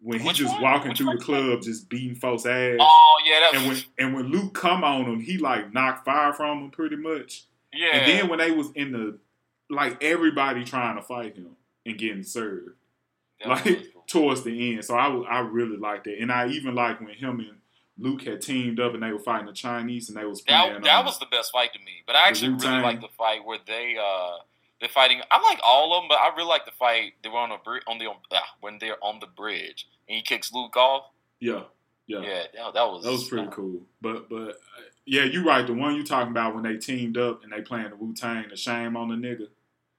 [0.00, 0.62] When he just one?
[0.62, 1.18] walking Which through one?
[1.18, 2.76] the club, just beating folks' ass.
[2.78, 6.64] Oh yeah, and when and when Luke come on him, he like knocked fire from
[6.64, 7.44] him pretty much.
[7.72, 7.96] yeah.
[7.96, 9.18] And then when they was in the
[9.70, 12.76] like everybody trying to fight him and getting served
[13.40, 13.86] that like.
[14.06, 14.84] Towards the end.
[14.84, 17.58] So I I really liked it, and I even like when him and
[17.98, 20.74] Luke had teamed up and they were fighting the Chinese and they was playing.
[20.74, 22.02] That, that um, was the best fight to me.
[22.06, 24.38] But I actually really like the fight where they uh
[24.80, 25.20] they're fighting.
[25.30, 27.58] I like all of them, but I really like the fight they were on the
[27.64, 31.04] bri- on the uh, when they're on the bridge and he kicks Luke off.
[31.40, 31.62] yeah
[32.06, 32.20] yeah.
[32.20, 33.80] Yeah, that, that was That was pretty cool.
[34.00, 35.66] But but uh, yeah, you're right.
[35.66, 38.46] The one you talking about when they teamed up and they playing the Wu Tang,
[38.48, 39.48] the shame on the nigga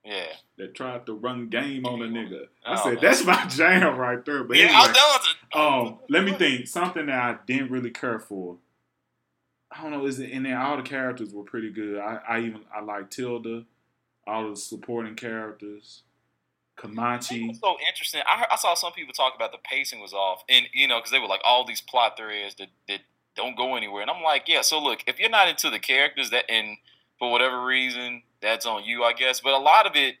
[0.06, 0.26] Yeah,
[0.58, 2.46] that tried to run game on a nigga.
[2.64, 4.44] I Oh, said that's my jam right there.
[4.44, 4.64] But yeah.
[4.66, 5.20] anyway, I, that
[5.54, 6.68] was um, let me think.
[6.68, 8.58] Something that I didn't really care for.
[9.72, 10.06] I don't know.
[10.06, 10.30] Is it?
[10.32, 11.98] And then all the characters were pretty good.
[11.98, 13.64] I, I even I like Tilda,
[14.26, 16.02] all the supporting characters.
[16.76, 17.46] Comanche.
[17.48, 18.20] It's so interesting.
[18.30, 20.98] I, heard, I saw some people talk about the pacing was off, and you know,
[20.98, 23.00] because they were like all these plot threads that, that
[23.34, 24.02] don't go anywhere.
[24.02, 24.60] And I'm like, yeah.
[24.60, 26.76] So look, if you're not into the characters, that and
[27.18, 29.40] for whatever reason, that's on you, I guess.
[29.40, 30.16] But a lot of it,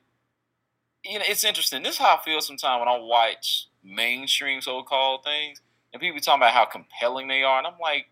[1.04, 1.82] you know, it's interesting.
[1.82, 5.60] This is how I feel sometimes when I watch mainstream so-called things,
[5.92, 8.06] and people talking about how compelling they are, and I'm like,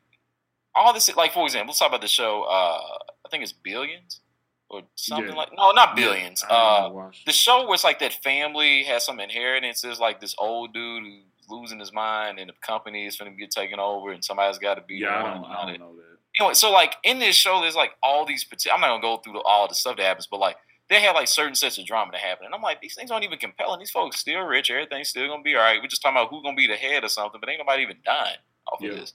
[0.74, 2.42] all this, like for example, let's talk about the show.
[2.42, 2.78] Uh,
[3.24, 4.20] I think it's Billions
[4.68, 5.34] or something Yeah.
[5.34, 5.50] like.
[5.56, 6.42] No, not Billions.
[6.44, 7.24] I uh, don't know, watch.
[7.24, 9.80] the show where it's like that family has some inheritance.
[9.80, 13.36] There's like this old dude who's losing his mind, and the company is going to
[13.36, 16.13] get taken over, and somebody's got to be yeah, I don't, I don't know that.
[16.38, 18.46] Anyway, so like in this show, there's like all these.
[18.72, 20.56] I'm not gonna go through all the stuff that happens, but like
[20.88, 23.24] they have like certain sets of drama that happen, and I'm like, these things aren't
[23.24, 23.78] even compelling.
[23.78, 24.70] These folks still rich.
[24.70, 25.80] Everything's still gonna be all right.
[25.80, 27.98] We're just talking about who's gonna be the head or something, but ain't nobody even
[28.04, 28.38] dying
[28.70, 28.90] off Yeah.
[28.90, 29.14] of this.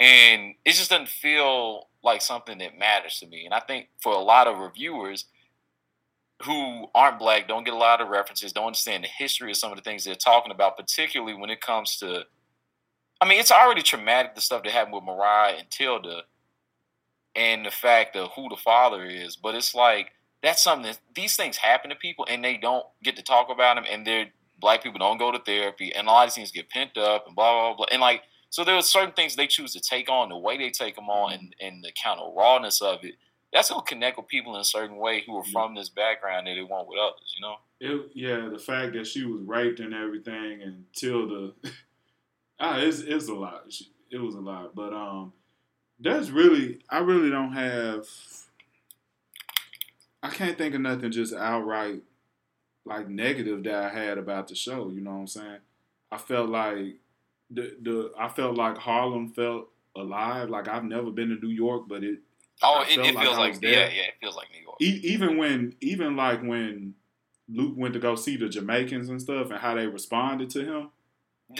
[0.00, 3.44] And it just doesn't feel like something that matters to me.
[3.44, 5.26] And I think for a lot of reviewers
[6.42, 9.70] who aren't black, don't get a lot of references, don't understand the history of some
[9.70, 12.24] of the things they're talking about, particularly when it comes to.
[13.22, 16.22] I mean, it's already traumatic the stuff that happened with Mariah and Tilda,
[17.36, 19.36] and the fact of who the father is.
[19.36, 20.10] But it's like
[20.42, 23.76] that's something that these things happen to people, and they don't get to talk about
[23.76, 24.26] them, and they're
[24.60, 27.36] black people don't go to therapy, and a lot of things get pent up, and
[27.36, 30.28] blah blah blah, and like so there are certain things they choose to take on,
[30.28, 33.14] the way they take them on, and, and the kind of rawness of it.
[33.52, 35.52] That's gonna connect with people in a certain way who are Yeah.
[35.52, 37.34] from this background that they won't with others.
[37.36, 37.56] You know?
[37.80, 41.52] It, yeah, the fact that she was raped and everything, and Tilda,
[42.62, 43.64] ah, it's it's a lot.
[44.10, 45.32] It was a lot, but um,
[46.00, 48.06] that's really I really don't have.
[50.22, 52.02] I can't think of nothing just outright
[52.84, 54.88] like negative that I had about the show.
[54.88, 55.58] You know what I'm saying?
[56.10, 56.96] I felt like
[57.50, 60.48] the the I felt like Harlem felt alive.
[60.48, 62.20] Like I've never been to New York, but it
[62.62, 64.76] Oh, it, it feels I like, yeah, yeah, it feels like New York.
[64.80, 66.94] E- even when even like when
[67.48, 70.90] Luke went to go see the Jamaicans and stuff and how they responded to him,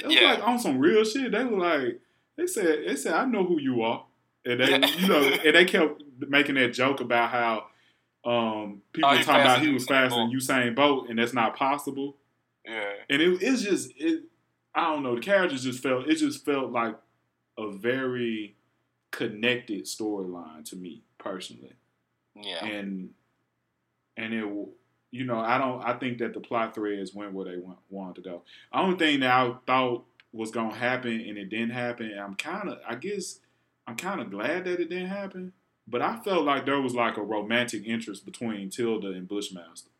[0.08, 1.32] yeah, like on some real shit.
[1.32, 2.00] They were like,
[2.36, 4.04] they said, they said, I know who you are,
[4.44, 7.66] and they, you know, and they kept making that joke about how
[8.24, 10.30] um, people Oh, were talking about he was faster than.
[10.30, 12.16] Usain Bolt, and that's not possible.
[12.64, 12.92] yeah.
[13.10, 14.24] And it, it's just, it,
[14.74, 16.96] I don't know, the characters just felt, it just felt like
[17.58, 18.56] a very
[19.10, 21.74] connected storyline to me personally
[22.34, 22.64] Yeah.
[22.64, 23.10] and
[24.16, 24.46] and it
[25.12, 28.16] you know i don't i think that the plot threads went where they want, wanted
[28.16, 28.42] to go
[28.72, 32.36] the only thing that i thought was gonna happen and it didn't happen and i'm
[32.36, 33.40] kind of i guess
[33.88, 35.52] i'm kind of glad that it didn't happen
[35.88, 39.90] but i felt like there was like a romantic interest between tilda and bushmaster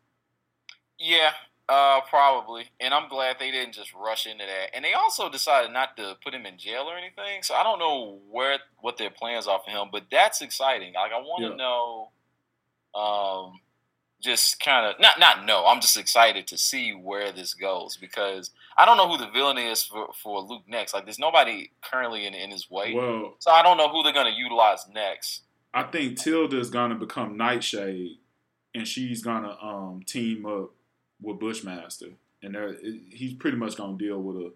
[0.98, 1.32] Yeah,
[1.68, 2.66] uh, probably.
[2.80, 4.74] And I'm glad they didn't just rush into that.
[4.74, 7.42] And they also decided not to put him in jail or anything.
[7.42, 10.94] So I don't know where what their plans are for him, but that's exciting.
[10.94, 11.56] Like I want to Yeah.
[11.56, 12.12] know,
[12.94, 13.61] um,
[14.22, 15.66] just kind of not not know.
[15.66, 19.58] I'm just excited to see where this goes because I don't know who the villain
[19.58, 20.94] is for, for Luke next.
[20.94, 24.12] Like there's nobody currently in in his way, well so I don't know who they're
[24.12, 25.42] gonna utilize next.
[25.74, 28.18] i think tilda is gonna become nightshade
[28.74, 30.70] and she's gonna um team up
[31.20, 32.10] with bushmaster
[32.42, 32.78] and they're-
[33.10, 34.52] he's pretty much gonna deal with a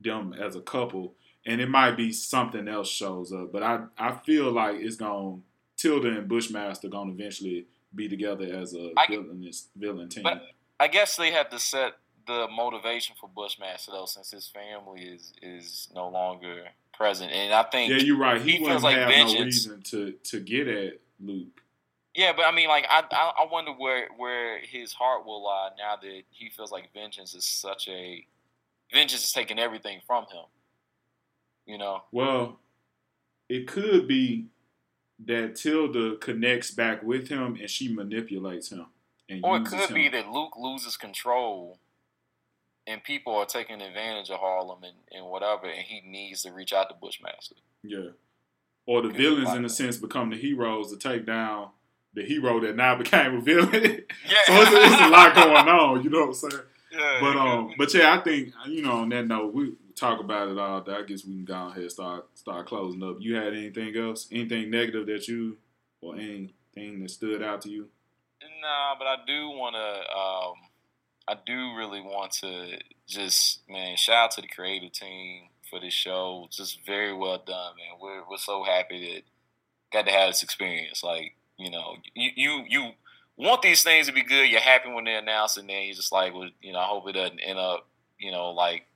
[0.00, 1.14] them as a couple,
[1.46, 3.50] and it might be something else shows up.
[3.52, 5.38] But I I feel like it's gonna
[5.76, 7.66] Tilda and Bushmaster gonna eventually
[7.96, 10.22] be together as a I- villainous villain team.
[10.22, 10.42] But
[10.78, 11.94] I guess they have to set
[12.26, 17.62] the motivation for Bushmaster though, since his family is is no longer present, and I
[17.62, 18.40] think yeah, you're right.
[18.40, 19.66] He, he feels like have no vengeance.
[19.66, 21.62] reason to to get at Luke.
[22.14, 25.70] Yeah, but I mean, like, I, I I wonder where where his heart will lie
[25.78, 28.26] now that he feels like vengeance is such a
[28.92, 30.44] vengeance is taking everything from him.
[31.66, 32.60] You know, Well,
[33.48, 34.46] it could be
[35.24, 38.86] that Tilda connects back with him and she manipulates him.
[39.28, 39.94] And or it could him.
[39.94, 41.78] be that Luke loses control,
[42.86, 46.72] and people are taking advantage of Harlem and, and whatever, and he needs to reach
[46.72, 47.56] out to Bushmaster.
[47.82, 48.10] Yeah.
[48.86, 51.70] Or the villains, in a sense, become the heroes to take down
[52.14, 53.72] the hero that now became a villain.
[53.72, 54.02] so Yeah,
[54.48, 56.62] it's, it's a lot going on, you know what I'm saying?
[56.92, 58.92] Yeah, But um, but yeah, I think you know.
[58.92, 60.84] On that note, we talk about it all.
[60.88, 63.16] I guess we can go ahead and start start closing up.
[63.18, 64.28] You had anything else?
[64.30, 65.56] Anything negative that you
[66.00, 67.88] or anything that stood out to you?
[68.60, 70.16] Nah, but I do want to.
[70.16, 70.54] Um,
[71.28, 72.78] I do really want to
[73.08, 76.46] just man shout out to the creative team for this show.
[76.50, 77.98] Just very well done, man.
[78.00, 79.22] We're we're so happy that
[79.92, 81.02] got to have this experience.
[81.02, 82.90] Like you know, you you you
[83.36, 84.48] want these things to be good.
[84.48, 87.08] You're happy when they're announced, and then you're just like, well, you know, I hope
[87.08, 87.86] it doesn't end up,
[88.18, 88.86] you know, like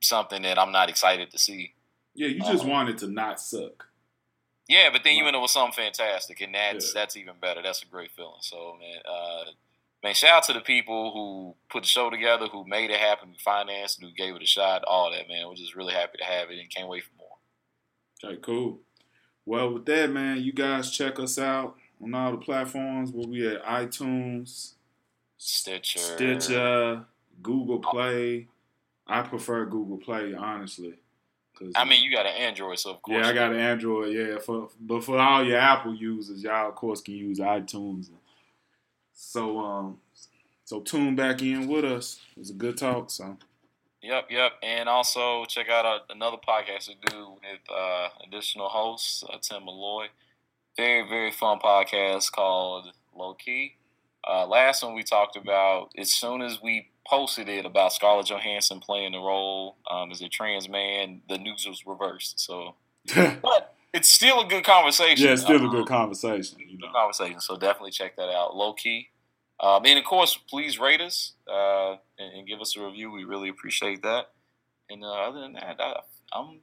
[0.00, 1.74] something that I'm not excited to see.
[2.14, 2.68] Yeah, you just Uh-huh.
[2.70, 3.86] wanted to not suck.
[4.68, 7.00] Yeah, but then you end up with something fantastic, and that's Yeah.
[7.00, 7.62] that's even better.
[7.62, 8.40] That's a great feeling.
[8.40, 9.44] So man, uh,
[10.02, 13.30] man, shout out to the people who put the show together, who made it happen,
[13.32, 15.48] who financed, who gave it a shot, all that, man.
[15.48, 17.36] We're just really happy to have it and can't wait for more.
[18.24, 18.80] Okay, cool.
[19.44, 23.10] Well, with that, man, you guys check us out on all the platforms.
[23.12, 24.74] We'll be at iTunes,
[25.36, 27.06] Stitcher, Stitcher,
[27.42, 28.46] Google Play.
[29.10, 30.94] I prefer Google Play, honestly.
[31.58, 33.24] Cause, I mean, you got an Android, so of course.
[33.24, 34.14] Yeah, I got an Android.
[34.14, 38.08] Yeah, for but for all your Apple users, y'all of course can use iTunes.
[39.12, 39.98] So um,
[40.64, 42.20] so tune back in with us.
[42.36, 43.10] It was a good talk.
[43.10, 43.36] So.
[44.02, 49.22] Yep, yep, and also check out our, another podcast we do with uh, additional hosts,
[49.28, 50.06] uh, Tim Malloy.
[50.74, 53.74] Very, very fun podcast called Low Key.
[54.26, 58.80] Uh, last one we talked about as soon as we posted it about Scarlett Johansson
[58.80, 62.40] playing the role um, as a trans man, the news was reversed.
[62.40, 62.74] So,
[63.14, 65.26] but it's still a good conversation.
[65.26, 66.58] Yeah, it's still um, a good conversation.
[66.60, 66.86] You know.
[66.86, 67.40] Good conversation.
[67.40, 68.56] So definitely check that out.
[68.56, 69.08] Low key.
[69.58, 73.10] Um, and of course, please rate us uh, and, and, give us a review.
[73.10, 74.30] We really appreciate that.
[74.88, 76.00] And uh, other than that, I, am
[76.32, 76.60] I'm,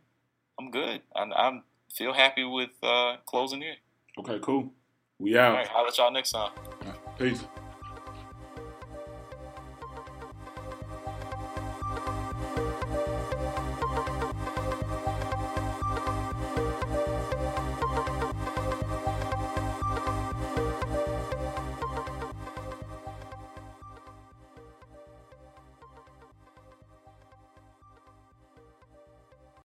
[0.59, 1.01] I'm good.
[1.15, 1.63] I I'm
[1.93, 3.75] feel happy with uh, closing here.
[4.17, 4.71] Okay, cool.
[5.19, 5.51] We out.
[5.51, 6.51] All right, I'll let y'all next time.
[7.19, 7.43] Peace.